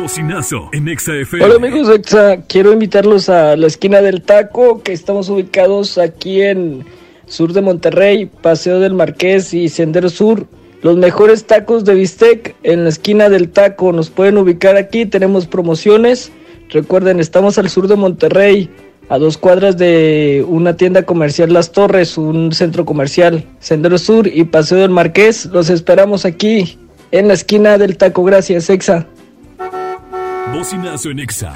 [0.00, 1.44] Bocinazo en Exa FM.
[1.44, 6.84] Hola amigos Exa, quiero invitarlos a la esquina del taco, que estamos ubicados aquí en
[7.26, 10.46] sur de Monterrey, Paseo del Marqués y Sendero Sur.
[10.82, 15.46] Los mejores tacos de bistec en la esquina del taco, nos pueden ubicar aquí, tenemos
[15.46, 16.30] promociones.
[16.70, 18.68] Recuerden, estamos al sur de Monterrey,
[19.08, 24.44] a dos cuadras de una tienda comercial Las Torres, un centro comercial, Sendero Sur y
[24.44, 25.46] Paseo del Marqués.
[25.46, 26.78] Los esperamos aquí,
[27.10, 28.24] en la esquina del taco.
[28.24, 29.06] Gracias, Exa.
[30.54, 31.52] Bocinazo en Exa.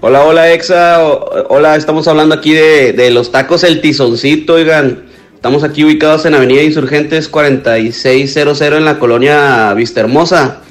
[0.00, 1.04] Hola, hola Exa,
[1.50, 5.04] hola, estamos hablando aquí de, de los tacos El Tizoncito, oigan,
[5.34, 10.62] estamos aquí ubicados en Avenida Insurgentes 4600 en la colonia Vista Hermosa,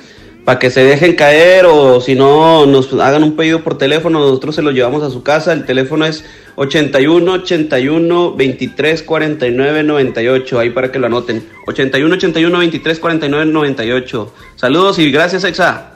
[0.46, 4.56] para que se dejen caer o si no nos hagan un pedido por teléfono, nosotros
[4.56, 6.26] se lo llevamos a su casa, el teléfono es
[6.56, 14.34] 81 81 23 49 98, ahí para que lo anoten, 81 81 23 49 98,
[14.56, 15.95] saludos y gracias Exa.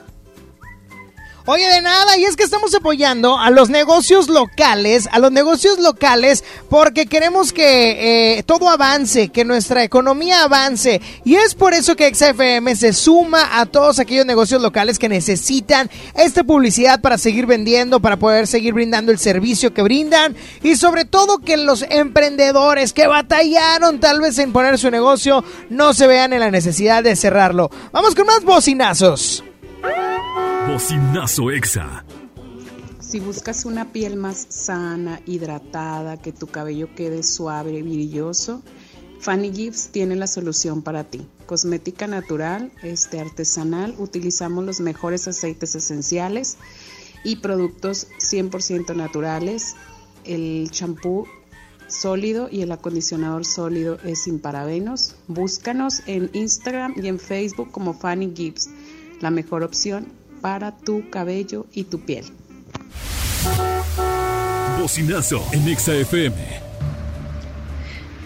[1.51, 5.79] Oye, de nada, y es que estamos apoyando a los negocios locales, a los negocios
[5.79, 11.01] locales, porque queremos que eh, todo avance, que nuestra economía avance.
[11.25, 15.89] Y es por eso que XFM se suma a todos aquellos negocios locales que necesitan
[16.13, 20.35] esta publicidad para seguir vendiendo, para poder seguir brindando el servicio que brindan.
[20.61, 25.95] Y sobre todo que los emprendedores que batallaron tal vez en poner su negocio no
[25.95, 27.71] se vean en la necesidad de cerrarlo.
[27.91, 29.43] Vamos con más bocinazos.
[30.71, 32.05] Bocinazo Exa.
[32.99, 38.61] Si buscas una piel más sana, hidratada, que tu cabello quede suave y brilloso,
[39.19, 41.27] Fanny Gibbs tiene la solución para ti.
[41.47, 46.57] Cosmética natural, este artesanal, utilizamos los mejores aceites esenciales
[47.23, 49.75] y productos 100% naturales.
[50.23, 51.25] El champú
[51.87, 55.15] sólido y el acondicionador sólido es sin parabenos.
[55.27, 58.69] Búscanos en Instagram y en Facebook como Fanny Gibbs,
[59.19, 62.25] la mejor opción para tu cabello y tu piel.
[64.79, 66.68] Bocinazo en Exa FM.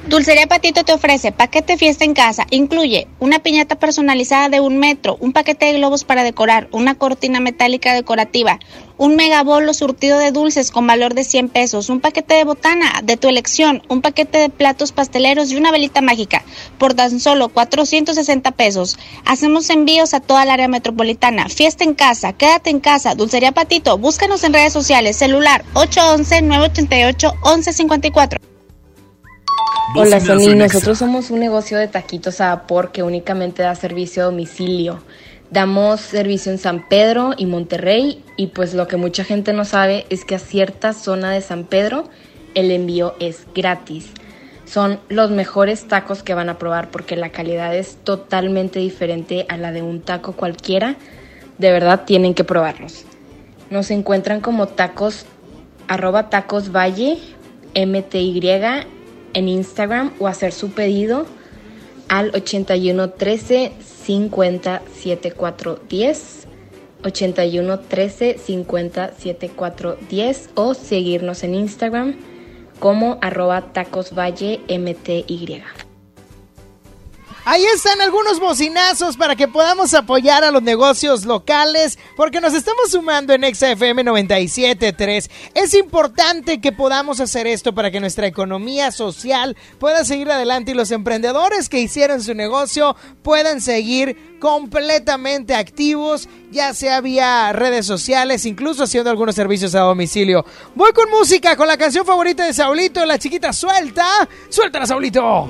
[0.08, 2.46] Dulcería Patito te ofrece paquete fiesta en casa.
[2.50, 7.40] Incluye una piñata personalizada de un metro, un paquete de globos para decorar, una cortina
[7.40, 8.60] metálica decorativa,
[8.98, 13.16] un megabolo surtido de dulces con valor de 100 pesos, un paquete de botana de
[13.16, 16.44] tu elección, un paquete de platos pasteleros y una velita mágica
[16.78, 19.00] por tan solo 460 pesos.
[19.24, 21.48] Hacemos envíos a toda el área metropolitana.
[21.48, 23.16] Fiesta en casa, quédate en casa.
[23.16, 25.16] Dulcería Patito, búscanos en redes sociales.
[25.16, 28.53] Celular 811-988-1154.
[29.96, 34.26] Hola Sony, nosotros somos un negocio de taquitos a vapor que únicamente da servicio a
[34.26, 35.04] domicilio.
[35.52, 40.08] Damos servicio en San Pedro y Monterrey y pues lo que mucha gente no sabe
[40.10, 42.10] es que a cierta zona de San Pedro
[42.56, 44.08] el envío es gratis.
[44.66, 49.58] Son los mejores tacos que van a probar porque la calidad es totalmente diferente a
[49.58, 50.96] la de un taco cualquiera.
[51.60, 53.06] De verdad tienen que probarlos.
[53.70, 55.28] Nos encuentran como tacos
[55.88, 57.20] arroba tacos valle
[57.76, 58.40] mty
[59.34, 61.26] en Instagram o hacer su pedido
[62.08, 63.74] al 81 13
[64.06, 66.48] 50 74 10
[67.04, 72.16] 81 13 50 74 10 o seguirnos en Instagram
[72.80, 75.64] como arroba tacosvalle mty.
[77.46, 82.92] Ahí están algunos bocinazos para que podamos apoyar a los negocios locales, porque nos estamos
[82.92, 85.30] sumando en XFM 97.3.
[85.54, 90.74] Es importante que podamos hacer esto para que nuestra economía social pueda seguir adelante y
[90.74, 98.46] los emprendedores que hicieron su negocio puedan seguir completamente activos, ya sea vía redes sociales,
[98.46, 100.46] incluso haciendo algunos servicios a domicilio.
[100.76, 104.06] Voy con música, con la canción favorita de Saulito, la chiquita suelta.
[104.50, 105.50] Suéltala, Saulito.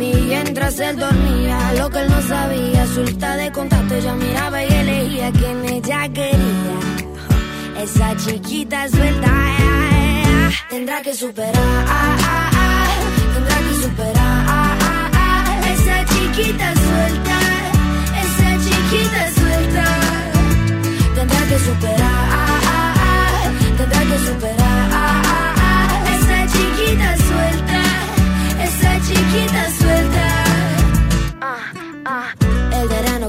[0.00, 5.30] Mientras él dormía, lo que él no sabía, suelta de contacto, ella miraba y elegía
[5.30, 6.78] quien ella quería.
[7.82, 9.30] Esa chiquita suelta,
[10.70, 11.52] tendrá que superar,
[13.34, 14.78] tendrá que superar,
[15.74, 17.38] esa chiquita suelta,
[18.24, 19.84] esa chiquita suelta,
[21.14, 22.70] tendrá que superar,
[23.76, 24.88] tendrá que superar,
[26.14, 27.82] esa chiquita suelta,
[28.64, 29.79] esa chiquita suelta.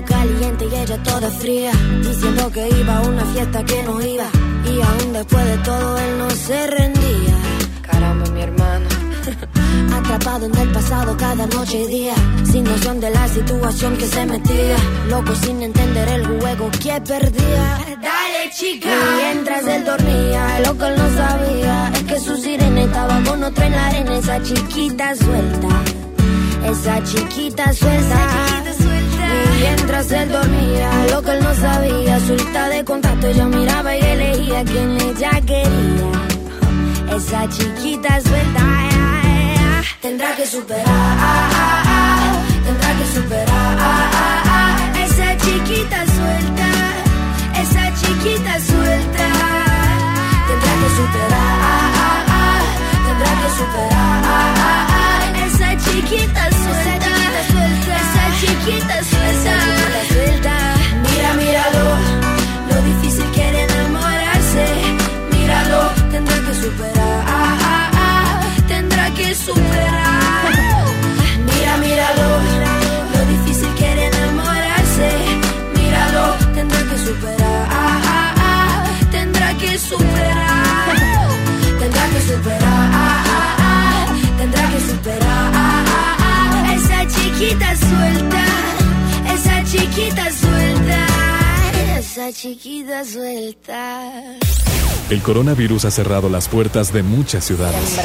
[0.03, 1.71] Caliente y ella toda fría,
[2.01, 4.27] diciendo que iba a una fiesta que no iba.
[4.65, 7.35] Y aún después de todo él no se rendía.
[7.81, 8.87] Caramba, mi hermano.
[9.95, 12.15] Atrapado en el pasado cada noche y día,
[12.51, 14.77] sin noción de la situación que se metía.
[15.09, 17.77] Loco sin entender el juego que perdía.
[18.01, 18.89] Dale, chica.
[18.89, 23.43] Y mientras él dormía, lo que él no sabía es que su sirena estaba con
[23.43, 24.17] otra en la arena.
[24.17, 25.69] Esa chiquita suelta.
[26.65, 28.61] Esa chiquita suelta.
[28.67, 29.00] Y
[29.61, 34.63] mientras él dormía, lo que él no sabía, suelta de contacto, ella miraba y elegía
[34.63, 36.11] quien ella quería.
[37.15, 40.85] Esa chiquita ah, ah, tendrá que superar,
[42.65, 43.77] tendrá que superar,
[45.05, 46.69] esa chiquita suelta,
[47.63, 48.70] esa chiquita suelta,
[92.31, 94.37] la chiquita suelta.
[95.09, 97.99] El coronavirus ha cerrado las puertas de muchas ciudades.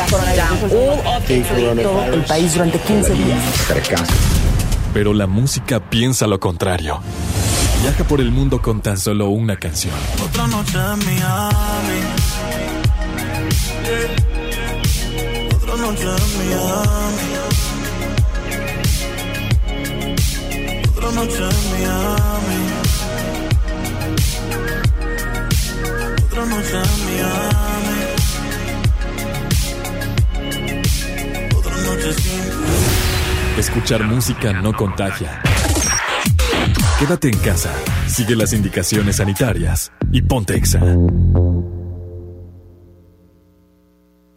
[2.13, 3.39] el país durante 15 días.
[4.93, 7.01] Pero la música piensa lo contrario.
[7.83, 9.95] Viaja por el mundo con tan solo una canción.
[10.25, 12.01] Otra noche en Miami.
[15.55, 17.29] Otra noche en Miami.
[20.97, 22.66] Otra noche en Miami.
[33.59, 35.41] Escuchar música no contagia.
[36.99, 37.73] Quédate en casa,
[38.07, 40.81] sigue las indicaciones sanitarias y ponte exa.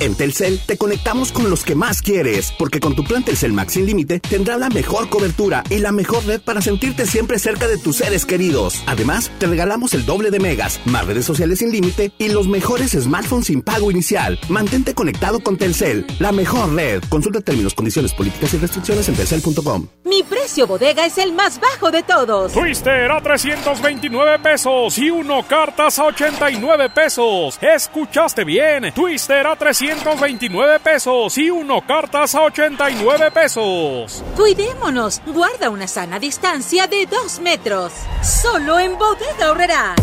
[0.00, 3.74] En Telcel te conectamos con los que más quieres, porque con tu plan Telcel Max
[3.74, 7.76] sin límite tendrás la mejor cobertura y la mejor red para sentirte siempre cerca de
[7.76, 8.82] tus seres queridos.
[8.86, 12.92] Además, te regalamos el doble de megas, más redes sociales sin límite y los mejores
[12.92, 14.38] smartphones sin pago inicial.
[14.48, 17.02] Mantente conectado con Telcel, la mejor red.
[17.10, 19.86] Consulta términos, condiciones, políticas y restricciones en telcel.com.
[20.06, 22.52] Mi precio bodega es el más bajo de todos.
[22.52, 27.58] Twister a 329 pesos y uno cartas a 89 pesos.
[27.60, 28.94] Escuchaste bien.
[28.94, 29.56] Twister a
[29.90, 34.22] 329 pesos y uno cartas a 89 pesos.
[34.36, 35.20] Cuidémonos.
[35.26, 37.92] Guarda una sana distancia de 2 metros.
[38.22, 39.96] Solo en bodega horrera.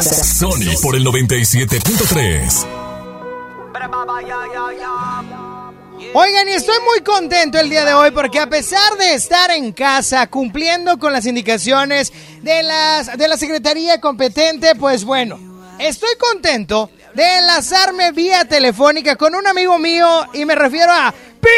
[0.00, 2.66] Sony por el 97.3.
[6.14, 9.72] Oigan, y estoy muy contento el día de hoy porque a pesar de estar en
[9.72, 12.12] casa cumpliendo con las indicaciones
[12.42, 15.38] de, las, de la Secretaría competente, pues bueno,
[15.78, 21.48] estoy contento de enlazarme vía telefónica con un amigo mío y me refiero a Piwi.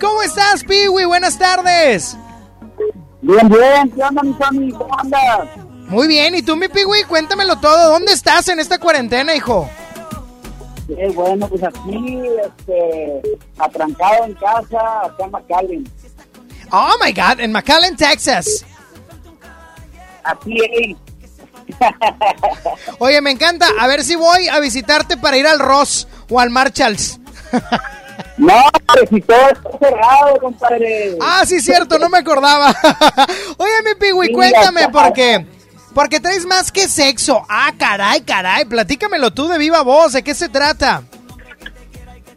[0.00, 1.04] ¿Cómo estás, Piwi?
[1.04, 2.16] Buenas tardes.
[3.20, 4.72] Bien, bien, ¿qué onda, mi Sammy?
[4.72, 5.48] ¿Cómo andas?
[5.88, 7.04] Muy bien, ¿y tú, mi Piwi?
[7.04, 7.90] Cuéntamelo todo.
[7.92, 9.68] ¿Dónde estás en esta cuarentena, hijo?
[10.86, 13.22] Sí, bueno, pues aquí, este,
[13.58, 15.90] atrancado en casa, acá en McAllen.
[16.70, 18.64] Oh my God, en McAllen, Texas.
[20.24, 21.07] Así es.
[22.98, 23.66] Oye, me encanta.
[23.78, 27.20] A ver si voy a visitarte para ir al Ross o al Marshalls.
[28.36, 28.54] No,
[29.10, 31.16] si todo está cerrado, compadre.
[31.20, 32.68] Ah, sí, cierto, no me acordaba.
[33.58, 34.90] Oye, mi Pigui, cuéntame, ya.
[34.90, 35.44] ¿por qué?
[35.92, 37.44] Porque traes más que sexo.
[37.48, 38.64] Ah, caray, caray.
[38.64, 40.12] Platícamelo tú de viva voz.
[40.12, 41.02] ¿De qué se trata?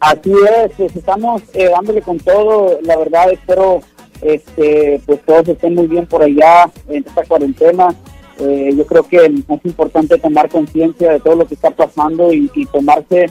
[0.00, 3.80] Así es, pues estamos eh, dándole con todo, la verdad espero
[4.20, 7.94] este, pues todos estén muy bien por allá en esta cuarentena.
[8.38, 12.50] Eh, yo creo que es importante tomar conciencia de todo lo que está pasando y,
[12.54, 13.26] y tomarse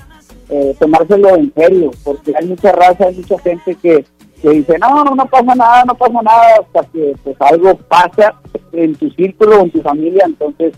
[0.52, 4.06] eh, tomárselo en serio, porque hay mucha raza, hay mucha gente que,
[4.42, 8.36] que dice, no, no, no pasa nada, no pasa nada, hasta que pues algo pasa
[8.74, 10.74] en tu círculo en tu familia, entonces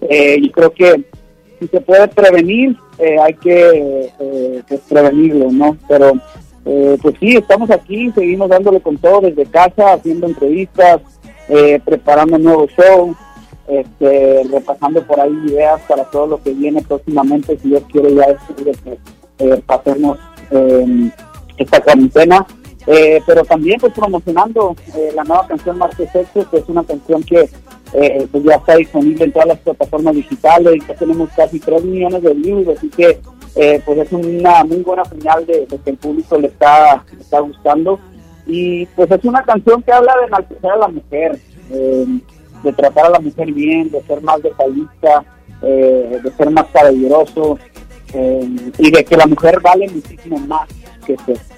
[0.00, 1.04] eh, yo creo que
[1.60, 5.76] si se puede prevenir, eh, hay que eh, pues, prevenirlo, ¿no?
[5.86, 6.12] Pero
[7.00, 11.00] pues sí, estamos aquí, seguimos dándole con todo desde casa, haciendo entrevistas,
[11.82, 13.16] preparando nuevos shows,
[13.68, 18.26] este, repasando por ahí ideas para todo lo que viene próximamente, si Dios quiere ya
[18.28, 18.98] después de que
[19.38, 20.18] eh, pasemos
[20.50, 21.10] eh,
[21.56, 22.46] esta cuarentena.
[22.90, 27.22] Eh, pero también pues promocionando eh, la nueva canción que Sexo, que es una canción
[27.22, 27.50] que
[27.92, 32.22] eh, pues ya está disponible en todas las plataformas digitales, ya tenemos casi 3 millones
[32.22, 33.20] de views, así que
[33.56, 37.20] eh, pues es una muy buena señal de, de que el público le está, le
[37.20, 37.98] está gustando.
[38.46, 41.38] Y pues es una canción que habla de enaltecer a la mujer,
[41.70, 42.06] eh,
[42.62, 45.24] de tratar a la mujer bien, de ser más detallista,
[45.62, 47.58] eh, de ser más caballeroso
[48.14, 48.48] eh,
[48.78, 50.68] y de que la mujer vale muchísimo más
[51.04, 51.57] que eso.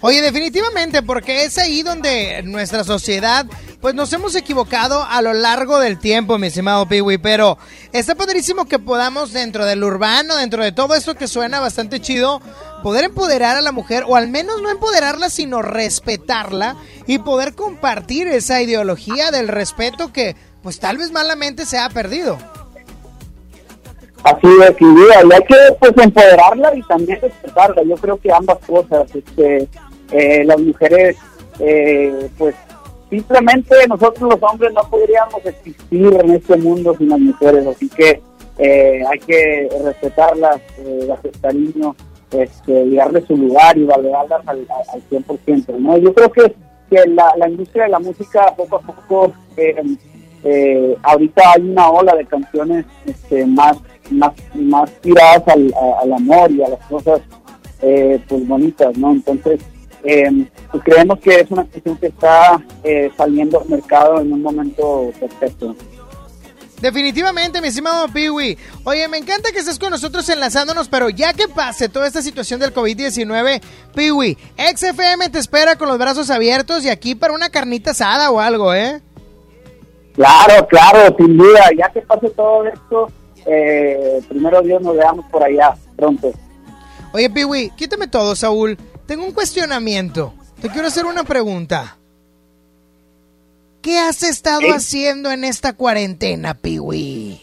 [0.00, 3.46] Oye, definitivamente, porque es ahí donde nuestra sociedad,
[3.80, 7.58] pues nos hemos equivocado a lo largo del tiempo, mi estimado Piwi, pero
[7.92, 12.40] está padrísimo que podamos dentro del urbano, dentro de todo esto que suena bastante chido,
[12.84, 16.76] poder empoderar a la mujer, o al menos no empoderarla, sino respetarla
[17.08, 22.38] y poder compartir esa ideología del respeto que, pues tal vez malamente se ha perdido.
[24.22, 24.84] Así es, y
[25.32, 27.82] hay que pues empoderarla y también respetarla.
[27.82, 29.68] Yo creo que ambas cosas, este,
[30.12, 31.16] eh, las mujeres,
[31.58, 32.54] eh, pues
[33.10, 38.20] simplemente nosotros los hombres no podríamos existir en este mundo sin las mujeres, así que
[38.58, 41.08] eh, hay que respetarlas, eh,
[42.30, 45.78] este, y darle su lugar y valorarlas al, al, al 100%.
[45.78, 45.96] ¿no?
[45.96, 46.54] Yo creo que,
[46.90, 49.32] que la, la industria de la música poco a poco,
[50.44, 53.76] eh, ahorita hay una ola de canciones este, más,
[54.10, 57.20] más, más tiradas al, al amor y a las cosas
[57.82, 59.12] eh, pues bonitas, ¿no?
[59.12, 59.60] Entonces,
[60.04, 64.42] eh, pues creemos que es una canción que está eh, saliendo al mercado en un
[64.42, 65.74] momento perfecto.
[66.80, 68.56] Definitivamente, mi estimado Piwi.
[68.84, 72.60] Oye, me encanta que estés con nosotros enlazándonos, pero ya que pase toda esta situación
[72.60, 73.60] del COVID-19,
[73.94, 78.38] Piwi, XFM te espera con los brazos abiertos y aquí para una carnita asada o
[78.38, 79.00] algo, ¿eh?
[80.14, 81.68] Claro, claro, sin duda.
[81.76, 83.10] Ya que pase todo esto,
[83.46, 86.30] eh, primero Dios nos veamos por allá pronto.
[87.12, 88.78] Oye, Piwi, quítame todo, Saúl.
[89.08, 90.34] Tengo un cuestionamiento.
[90.60, 91.96] Te quiero hacer una pregunta.
[93.80, 94.68] ¿Qué has estado ¿Sí?
[94.68, 97.40] haciendo en esta cuarentena, Piwi?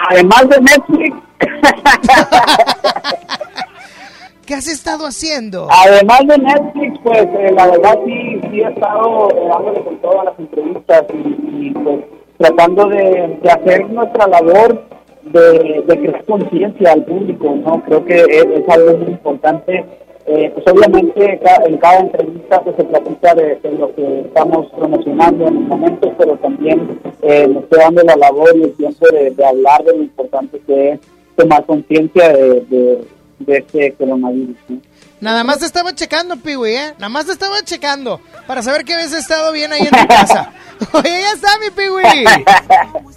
[0.00, 1.16] Además de Netflix,
[4.44, 5.68] ¿Qué has estado haciendo?
[5.70, 10.24] además de Netflix, pues eh, la verdad sí, sí he estado eh, dándole con todas
[10.24, 12.04] las entrevistas y, y, pues
[12.38, 14.84] tratando de, de hacer nuestra labor
[15.32, 17.82] de, de crear conciencia al público, ¿no?
[17.84, 19.84] Creo que es, es algo muy importante.
[20.26, 25.46] Eh, pues obviamente en cada entrevista pues se platica de, de lo que estamos promocionando
[25.48, 29.32] en el momento, pero también eh, me estoy dando la labor y el tiempo de,
[29.32, 31.00] de hablar de lo importante que es
[31.36, 33.04] tomar conciencia de, de,
[33.40, 34.56] de este coronavirus.
[34.68, 34.80] ¿no?
[35.20, 36.94] Nada más te estaba checando, Piwi, ¿eh?
[36.98, 40.52] Nada más te estaba checando para saber que habías estado bien ahí en tu casa.
[40.92, 42.24] Oye, ya está, mi Piwi.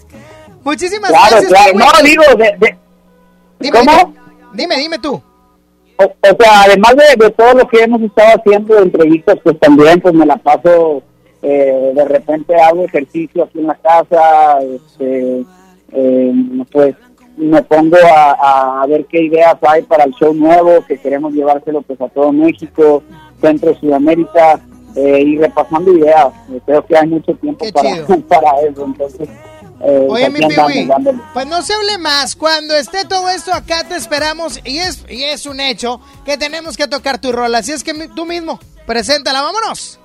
[0.67, 1.79] Muchísimas Claro, gracias, claro.
[1.79, 2.77] No, digo, de, de-
[3.59, 4.13] Dime, ¿cómo?
[4.53, 5.13] Dime, dime tú.
[5.95, 9.57] O, o sea, además de, de todo lo que hemos estado haciendo de entrevistas, pues
[9.61, 11.01] también pues me la paso,
[11.41, 15.45] eh, de repente hago ejercicio aquí en la casa, este,
[15.93, 16.33] eh,
[16.69, 16.95] pues
[17.37, 21.81] me pongo a, a ver qué ideas hay para el show nuevo, que queremos llevárselo
[21.81, 23.01] pues a todo México,
[23.39, 24.59] Centro Sudamérica,
[24.97, 26.27] eh, y repasando ideas.
[26.65, 27.89] Creo que hay mucho tiempo para,
[28.27, 29.29] para eso, entonces...
[29.81, 30.89] eh, Oye, mi Piwi,
[31.33, 32.35] pues no se hable más.
[32.35, 36.75] Cuando esté todo esto acá te esperamos y es, y es un hecho que tenemos
[36.77, 37.53] que tocar tu rol.
[37.55, 39.99] Así es que mi- tú mismo, preséntala, vámonos.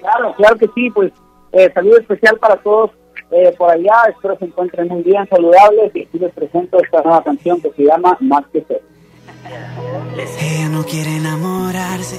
[0.00, 1.12] Claro, claro que sí, pues
[1.52, 2.90] eh, saludo especial para todos
[3.30, 7.22] eh, por allá, espero se encuentren muy bien, saludables y aquí les presento esta nueva
[7.22, 8.82] canción que se llama Más que ser.
[10.40, 12.18] Ella no quiere enamorarse.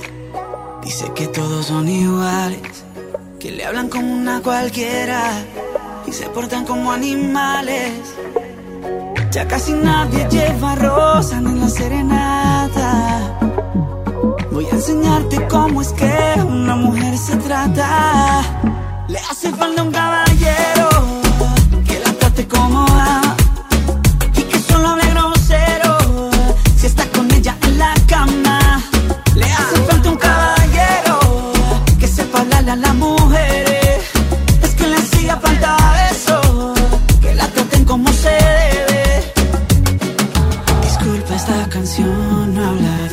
[0.84, 2.84] Dice que todos son iguales.
[3.40, 5.22] Que le hablan como una cualquiera.
[6.06, 8.16] Y se portan como animales.
[9.32, 13.38] Ya casi nadie lleva rosa en la serenata.
[14.52, 16.14] Voy a enseñarte cómo es que
[16.48, 18.42] una mujer se trata.
[19.08, 20.90] Le hace falta un caballero
[21.88, 23.36] que la trate como ama
[24.36, 24.60] y que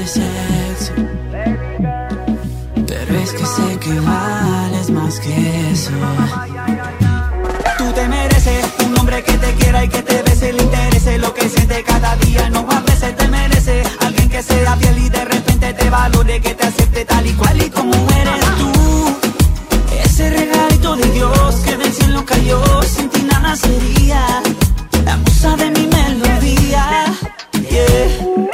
[0.00, 0.92] de sexo.
[2.86, 5.90] Pero es que sé que vales más que eso.
[7.78, 11.34] Tú te mereces un hombre que te quiera y que te bese, le interese lo
[11.34, 12.48] que siente cada día.
[12.48, 16.54] No a veces te merece alguien que sea fiel y de repente te valore, que
[16.54, 18.72] te acepte tal y cual y como eres tú.
[20.04, 24.42] Ese regalito de Dios que del cielo cayó, sin ti nada sería.
[25.04, 27.04] La musa de mi melodía.
[27.70, 28.49] Yeah.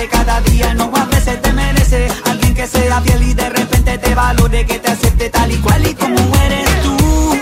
[0.00, 0.74] Siente cada día.
[0.74, 4.78] No a veces te merece alguien que sea fiel y de repente te valore, que
[4.78, 7.36] te acepte tal y cual y como eres tú.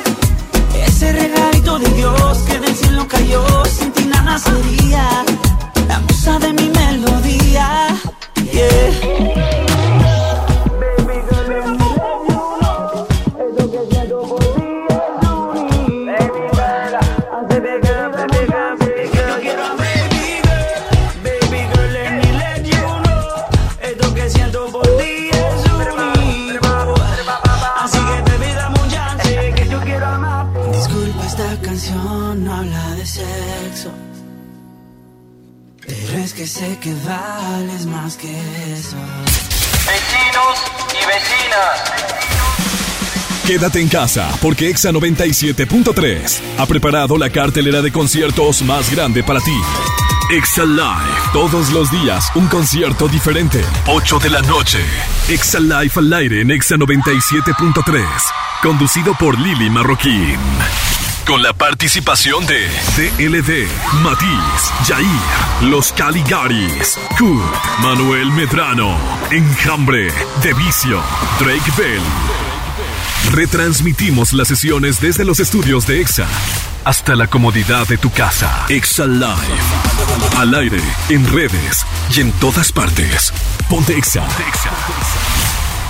[0.86, 5.24] Ese regalito de Dios que del cielo cayó, sin ti nada sería.
[5.88, 7.88] La musa de mi melodía.
[8.52, 9.58] Yeah.
[36.28, 38.96] Es que sé que vales más que eso.
[39.86, 40.58] Vecinos
[40.90, 41.82] y vecinas.
[43.46, 49.40] Quédate en casa porque Exa 97.3 ha preparado la cartelera de conciertos más grande para
[49.40, 49.58] ti.
[50.30, 53.64] Exa Live, todos los días un concierto diferente.
[53.86, 54.80] 8 de la noche.
[55.28, 58.04] Exa Live al aire en Exa 97.3.
[58.62, 60.38] Conducido por Lili Marroquín.
[61.28, 63.68] Con la participación de DLD,
[64.02, 67.44] Matiz, Jair, Los Caligaris, Kurt,
[67.82, 68.96] Manuel Medrano,
[69.30, 70.10] Enjambre,
[70.42, 71.02] Devicio,
[71.38, 72.00] Drake Bell.
[73.30, 76.26] Retransmitimos las sesiones desde los estudios de EXA
[76.86, 78.64] hasta la comodidad de tu casa.
[78.70, 79.58] EXA Live.
[80.38, 80.80] Al aire,
[81.10, 81.84] en redes
[82.16, 83.34] y en todas partes.
[83.68, 84.26] Ponte EXA.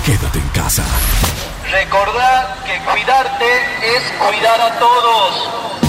[0.05, 0.83] Quédate en casa.
[1.71, 3.45] Recordad que cuidarte
[3.83, 5.88] es cuidar a todos.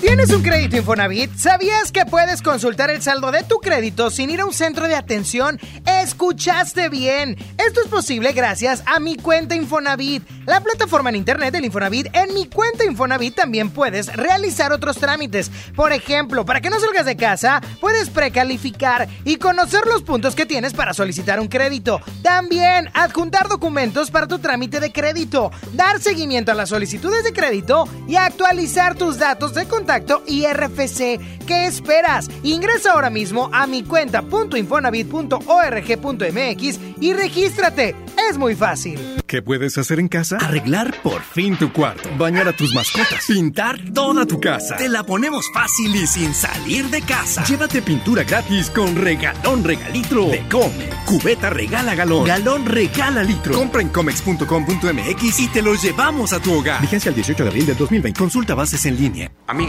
[0.00, 1.34] ¿Tienes un crédito Infonavit?
[1.36, 4.94] ¿Sabías que puedes consultar el saldo de tu crédito sin ir a un centro de
[4.94, 5.58] atención?
[5.86, 7.36] Escuchaste bien.
[7.58, 12.14] Esto es posible gracias a mi cuenta Infonavit, la plataforma en internet del Infonavit.
[12.14, 15.50] En mi cuenta Infonavit también puedes realizar otros trámites.
[15.74, 20.46] Por ejemplo, para que no salgas de casa, puedes precalificar y conocer los puntos que
[20.46, 22.00] tienes para solicitar un crédito.
[22.22, 27.88] También adjuntar documentos para tu trámite de crédito, dar seguimiento a las solicitudes de crédito
[28.06, 29.87] y actualizar tus datos de contacto
[30.26, 31.18] y RFC.
[31.46, 32.28] ¿Qué esperas?
[32.42, 37.96] Ingresa ahora mismo a mi cuenta.infonavit.org.mx y regístrate.
[38.28, 39.00] Es muy fácil.
[39.26, 40.36] ¿Qué puedes hacer en casa?
[40.38, 44.76] Arreglar por fin tu cuarto, bañar a tus mascotas, pintar toda tu casa.
[44.76, 47.44] Te la ponemos fácil y sin salir de casa.
[47.44, 50.94] Llévate pintura gratis con regalón regalitro de Comex.
[51.04, 53.54] Cubeta regala galón, galón regala litro.
[53.54, 56.80] Compra en comex.com.mx y te lo llevamos a tu hogar.
[56.80, 58.18] Vigencia el 18 de abril del 2020.
[58.18, 59.30] Consulta bases en línea.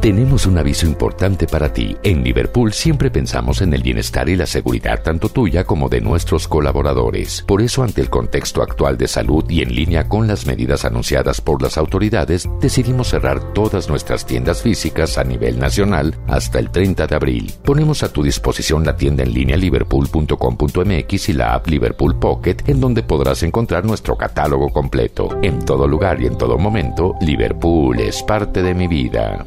[0.00, 1.94] Tenemos un aviso importante para ti.
[2.02, 6.48] En Liverpool siempre pensamos en el bienestar y la seguridad tanto tuya como de nuestros
[6.48, 7.44] colaboradores.
[7.46, 11.42] Por eso, ante el contexto actual de salud y en línea con las medidas anunciadas
[11.42, 17.06] por las autoridades, decidimos cerrar todas nuestras tiendas físicas a nivel nacional hasta el 30
[17.06, 17.52] de abril.
[17.62, 22.80] Ponemos a tu disposición la tienda en línea liverpool.com.mx y la app Liverpool Pocket, en
[22.80, 25.38] donde podrás encontrar nuestro catálogo completo.
[25.42, 29.46] En todo lugar y en todo momento, Liverpool es parte de mi vida.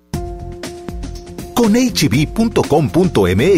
[1.61, 3.51] Con hb.com.mx,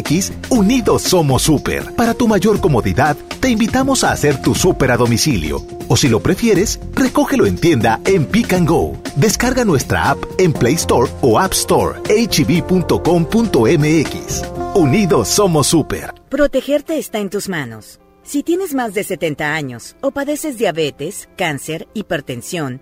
[0.50, 1.96] unidos somos super.
[1.96, 5.66] Para tu mayor comodidad, te invitamos a hacer tu super a domicilio.
[5.88, 8.98] O si lo prefieres, recógelo en tienda en Pick and Go.
[9.16, 12.02] Descarga nuestra app en Play Store o App Store.
[12.02, 12.92] hb.com.mx.
[14.76, 16.14] Unidos somos super.
[16.28, 18.02] Protegerte está en tus manos.
[18.22, 22.82] Si tienes más de 70 años o padeces diabetes, cáncer, hipertensión,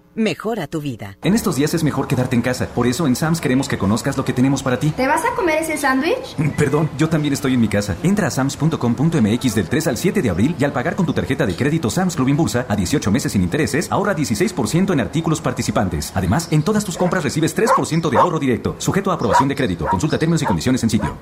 [0.15, 1.17] Mejora tu vida.
[1.23, 2.67] En estos días es mejor quedarte en casa.
[2.67, 4.91] Por eso en Sam's queremos que conozcas lo que tenemos para ti.
[4.91, 6.35] ¿Te vas a comer ese sándwich?
[6.57, 7.95] Perdón, yo también estoy en mi casa.
[8.03, 11.45] Entra a sams.com.mx del 3 al 7 de abril y al pagar con tu tarjeta
[11.45, 16.11] de crédito Sam's Club Impulsa a 18 meses sin intereses, ahorra 16% en artículos participantes.
[16.13, 19.87] Además, en todas tus compras recibes 3% de ahorro directo, sujeto a aprobación de crédito.
[19.87, 21.17] Consulta términos y condiciones en sitio.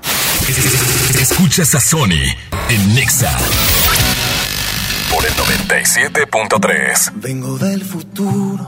[1.20, 2.26] Escuchas a Sony
[2.68, 3.30] en Nexa
[5.70, 7.20] 97.3.
[7.20, 8.66] Vengo del futuro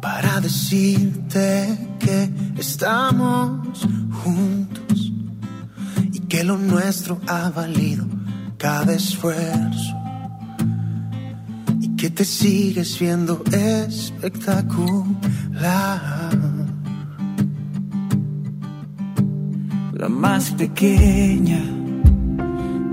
[0.00, 3.86] para decirte que estamos
[4.24, 5.12] juntos
[6.10, 8.06] y que lo nuestro ha valido
[8.56, 9.94] cada esfuerzo
[11.82, 16.30] y que te sigues viendo espectacular.
[19.92, 21.62] La más pequeña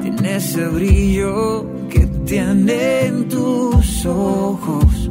[0.02, 5.10] tiene ese brillo que tienen tus ojos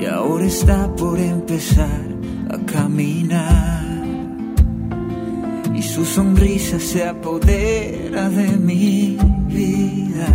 [0.00, 2.00] y ahora está por empezar
[2.50, 3.84] a caminar.
[5.74, 9.16] Y su sonrisa se apodera de mi
[9.48, 10.28] vida.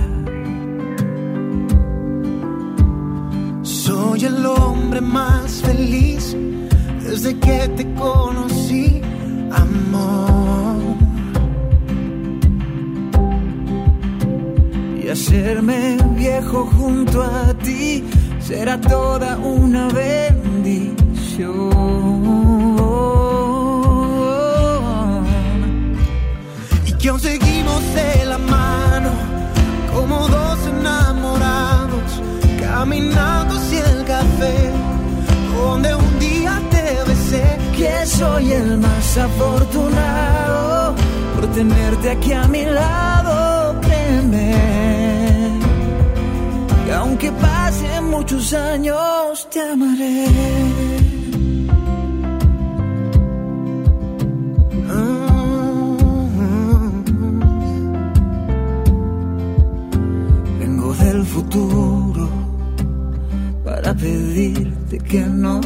[3.63, 6.35] Soy el hombre más feliz
[7.03, 9.01] desde que te conocí,
[9.51, 10.38] amor.
[15.07, 18.03] Y hacerme viejo junto a ti
[18.41, 21.47] será toda una bendición.
[26.85, 29.11] Y que aún seguimos de la mano
[29.95, 32.21] como dos enamorados,
[32.59, 34.73] caminando hacia el café
[35.55, 37.45] donde un día te besé.
[37.77, 40.95] Que soy el más afortunado
[41.34, 44.76] por tenerte aquí a mi lado, créeme
[47.19, 50.27] aunque pasen muchos años, te amaré.
[60.60, 62.30] Vengo del futuro
[63.65, 65.60] para pedirte que no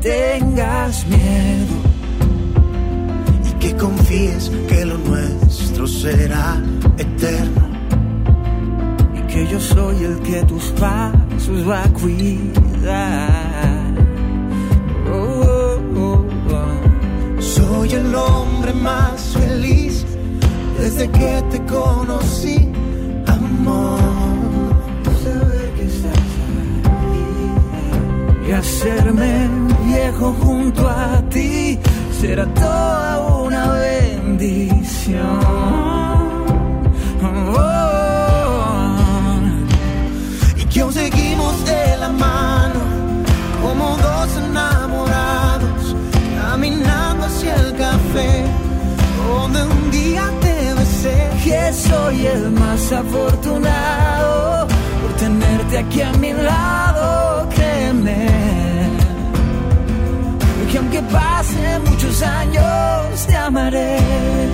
[0.00, 1.76] tengas miedo
[3.46, 6.62] y que confíes que lo nuestro será
[6.96, 7.77] eterno
[9.46, 13.68] yo soy el que tus pasos va a cuidar.
[15.12, 20.04] Oh, oh, oh, soy el hombre más feliz
[20.78, 22.68] desde que te conocí,
[23.26, 24.00] amor.
[25.22, 26.30] Saber que estás
[26.96, 29.48] ahí y hacerme
[29.84, 31.78] viejo junto a ti
[32.20, 35.28] será toda una bendición.
[40.86, 42.80] Seguimos de la mano
[43.60, 45.96] como dos enamorados
[46.40, 48.44] caminando hacia el café
[49.26, 51.30] donde un día te besé.
[51.42, 54.68] Que soy el más afortunado
[55.02, 58.28] por tenerte aquí a mi lado créeme.
[60.70, 64.47] Que aunque pasen muchos años te amaré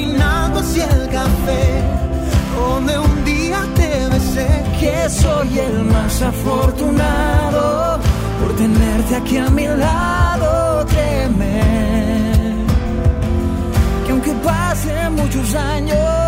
[0.00, 1.82] caminando hacia el café
[2.56, 4.48] donde un día te besé
[4.78, 7.98] que soy el más afortunado
[8.40, 11.60] por tenerte aquí a mi lado créeme.
[14.06, 16.19] Que aunque pasen muchos años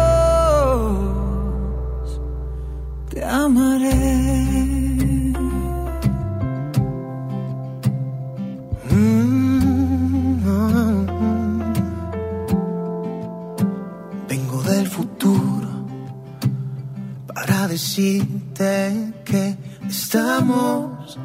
[17.93, 19.55] decirte que
[19.87, 21.19] estamos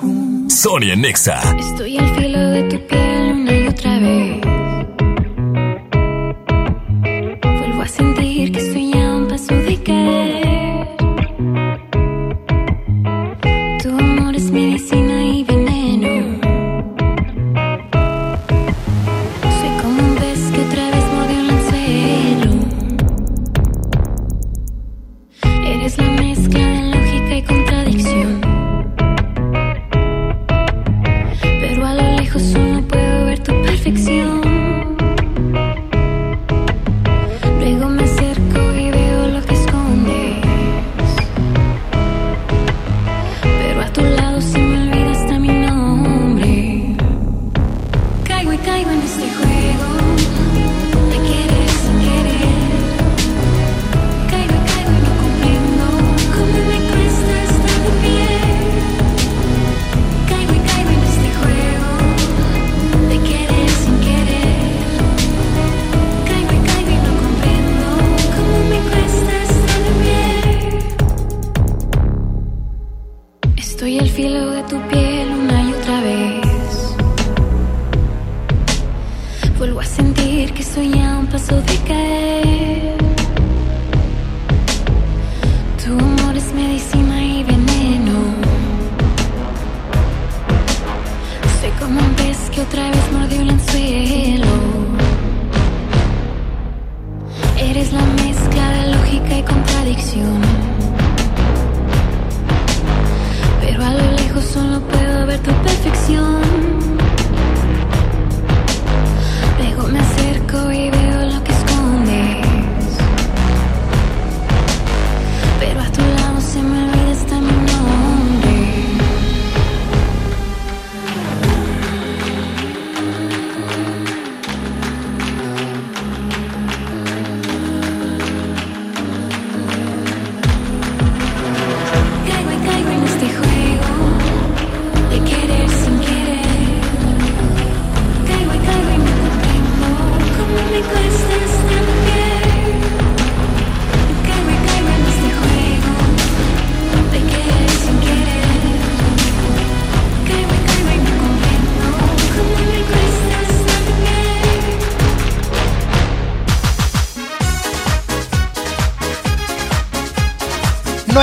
[0.00, 0.52] juntos.
[0.52, 1.40] Sonia Nexa.
[1.58, 3.03] Estoy al filo de tu piel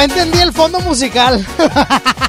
[0.03, 1.45] entendí el fondo musical.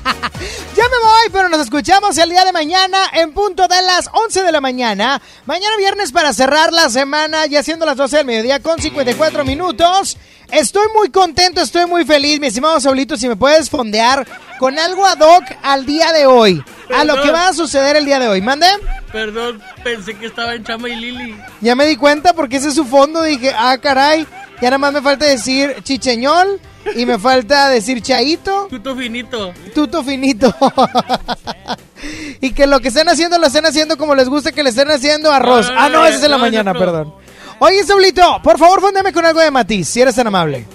[0.74, 4.42] Ya me voy, pero nos escuchamos el día de mañana en punto de las 11
[4.42, 5.20] de la mañana.
[5.44, 10.16] Mañana viernes para cerrar la semana, ya siendo las 12 del mediodía con 54 minutos.
[10.50, 14.26] Estoy muy contento, estoy muy feliz, mi estimado Saulito, si me puedes fondear
[14.58, 16.64] con algo ad hoc al día de hoy.
[16.92, 18.40] A lo que va a suceder el día de hoy.
[18.40, 18.66] ¿Mande?
[19.12, 21.36] Perdón, pensé que estaba en Chama y Lili.
[21.60, 23.22] Ya me di cuenta porque ese es su fondo.
[23.22, 24.26] Dije, ah, caray.
[24.62, 26.60] Ya nada más me falta decir chicheñol
[26.96, 28.66] y me falta decir chaito.
[28.68, 29.52] Tuto finito.
[29.74, 30.54] Tuto finito.
[32.40, 34.90] y que lo que estén haciendo lo estén haciendo como les gusta que le estén
[34.90, 35.70] haciendo arroz.
[35.76, 37.14] ah, no, ese es en la mañana, perdón.
[37.58, 40.66] Oye, Saulito, por favor, fóndeme con algo de matiz, si eres tan amable.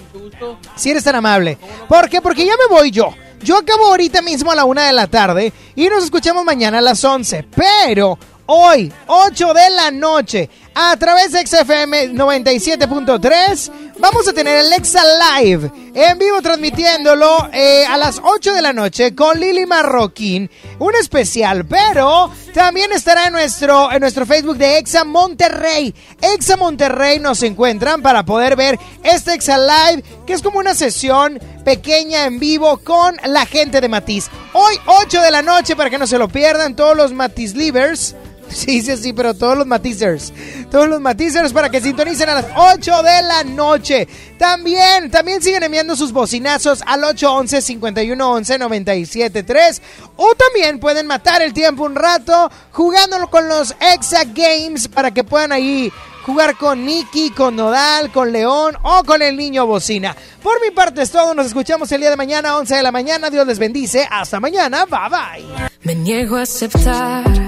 [0.76, 1.58] Si eres tan amable.
[1.88, 2.22] ¿Por qué?
[2.22, 3.14] Porque ya me voy yo.
[3.42, 6.80] Yo acabo ahorita mismo a la una de la tarde y nos escuchamos mañana a
[6.80, 7.44] las 11.
[7.54, 10.48] Pero hoy, 8 de la noche,
[10.80, 15.02] a través de XFM 97.3, vamos a tener el Exa
[15.40, 20.48] Live en vivo transmitiéndolo eh, a las 8 de la noche con Lili Marroquín,
[20.78, 25.92] un especial, pero también estará en nuestro, en nuestro Facebook de Exa Monterrey.
[26.22, 31.40] Exa Monterrey nos encuentran para poder ver este Exa Live, que es como una sesión
[31.64, 34.30] pequeña en vivo con la gente de Matiz.
[34.52, 38.14] Hoy 8 de la noche para que no se lo pierdan todos los Matiz Livers.
[38.58, 40.32] Sí, sí, sí, pero todos los matizers.
[40.70, 44.06] Todos los matizers para que sintonicen a las 8 de la noche.
[44.38, 49.80] También, también siguen enviando sus bocinazos al 811-511-973.
[50.16, 55.24] O también pueden matar el tiempo un rato jugándolo con los Exa Games para que
[55.24, 55.92] puedan ahí
[56.24, 60.14] jugar con Nicky, con Nodal, con León o con el niño bocina.
[60.42, 61.34] Por mi parte es todo.
[61.34, 63.30] Nos escuchamos el día de mañana, 11 de la mañana.
[63.30, 64.06] Dios les bendice.
[64.10, 64.84] Hasta mañana.
[64.84, 65.46] Bye bye.
[65.84, 67.47] Me niego a aceptar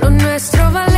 [0.00, 0.97] Lo nuestro vale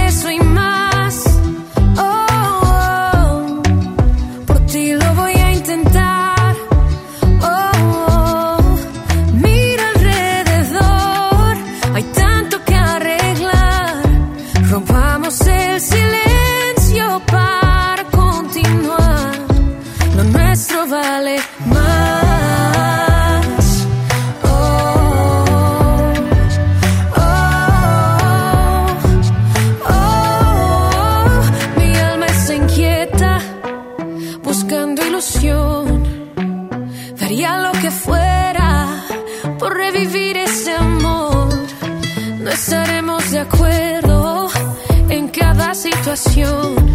[46.17, 46.90] situación,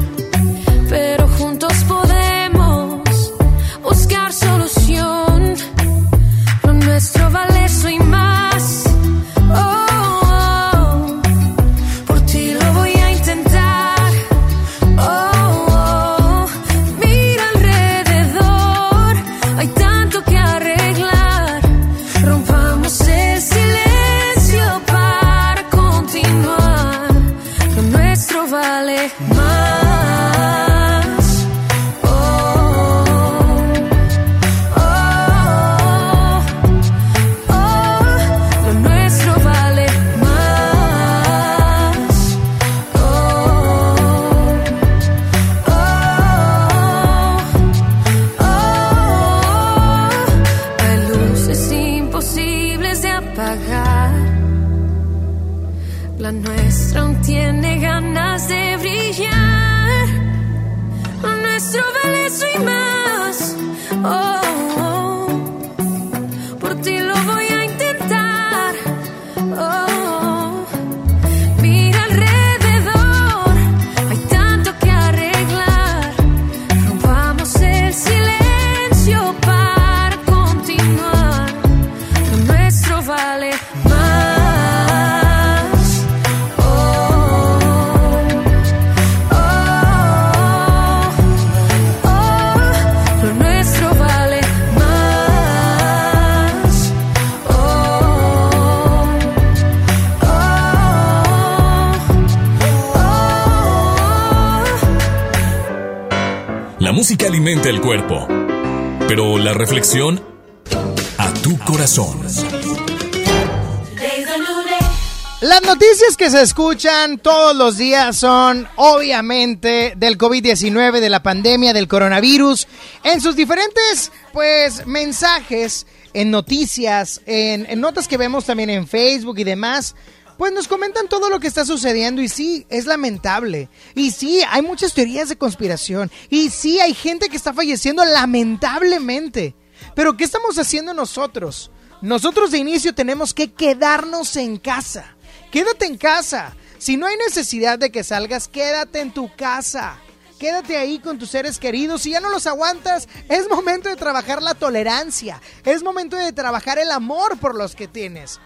[116.25, 122.67] que se escuchan todos los días son obviamente del COVID-19, de la pandemia, del coronavirus,
[123.03, 125.85] en sus diferentes pues mensajes,
[126.15, 129.93] en noticias, en, en notas que vemos también en Facebook y demás.
[130.39, 133.69] Pues nos comentan todo lo que está sucediendo y sí, es lamentable.
[133.93, 136.09] Y sí, hay muchas teorías de conspiración.
[136.31, 139.55] Y sí, hay gente que está falleciendo lamentablemente.
[139.93, 141.69] Pero ¿qué estamos haciendo nosotros?
[142.01, 145.14] Nosotros de inicio tenemos que quedarnos en casa.
[145.55, 146.53] Quédate en casa.
[146.79, 149.97] Si no hay necesidad de que salgas, quédate en tu casa.
[150.37, 152.01] Quédate ahí con tus seres queridos.
[152.01, 155.41] Si ya no los aguantas, es momento de trabajar la tolerancia.
[155.63, 158.41] Es momento de trabajar el amor por los que tienes.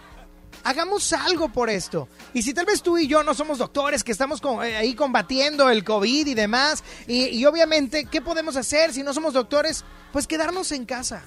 [0.62, 2.08] Hagamos algo por esto.
[2.32, 5.68] Y si tal vez tú y yo no somos doctores, que estamos eh, ahí combatiendo
[5.68, 9.84] el COVID y demás, y obviamente, ¿qué podemos hacer si no somos doctores?
[10.12, 11.24] Pues quedarnos en casa.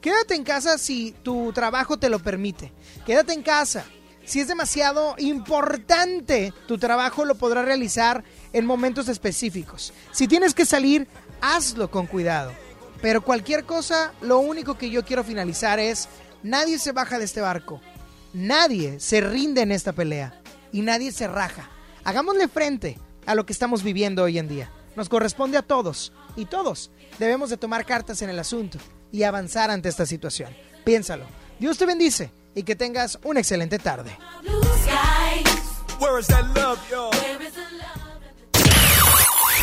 [0.00, 2.72] Quédate en casa si tu trabajo te lo permite.
[3.04, 3.84] Quédate en casa.
[4.26, 9.92] Si es demasiado importante, tu trabajo lo podrás realizar en momentos específicos.
[10.10, 11.06] Si tienes que salir,
[11.40, 12.52] hazlo con cuidado.
[13.00, 16.08] Pero cualquier cosa, lo único que yo quiero finalizar es,
[16.42, 17.80] nadie se baja de este barco.
[18.32, 20.42] Nadie se rinde en esta pelea.
[20.72, 21.70] Y nadie se raja.
[22.02, 24.72] Hagámosle frente a lo que estamos viviendo hoy en día.
[24.96, 26.12] Nos corresponde a todos.
[26.34, 26.90] Y todos
[27.20, 28.78] debemos de tomar cartas en el asunto
[29.12, 30.52] y avanzar ante esta situación.
[30.84, 31.26] Piénsalo.
[31.60, 34.16] Dios te bendice y que tengas una excelente tarde.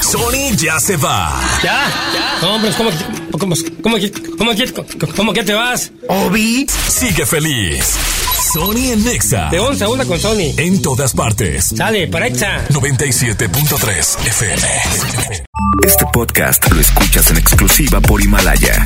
[0.01, 1.41] Sony ya se va.
[1.63, 2.39] ¿Ya?
[2.41, 2.97] No, hombre, ¿cómo, que-
[3.31, 3.97] cómo, cómo,
[4.37, 5.91] cómo, que- cómo que te vas?
[6.07, 7.95] Obi sigue feliz.
[8.53, 9.49] Sony en Nexa.
[9.49, 10.53] De once a una con Sony.
[10.57, 11.73] En todas partes.
[11.75, 12.67] Sale, para Exa.
[12.69, 14.67] 97.3 FM.
[15.83, 18.85] Este podcast lo escuchas en exclusiva por Himalaya.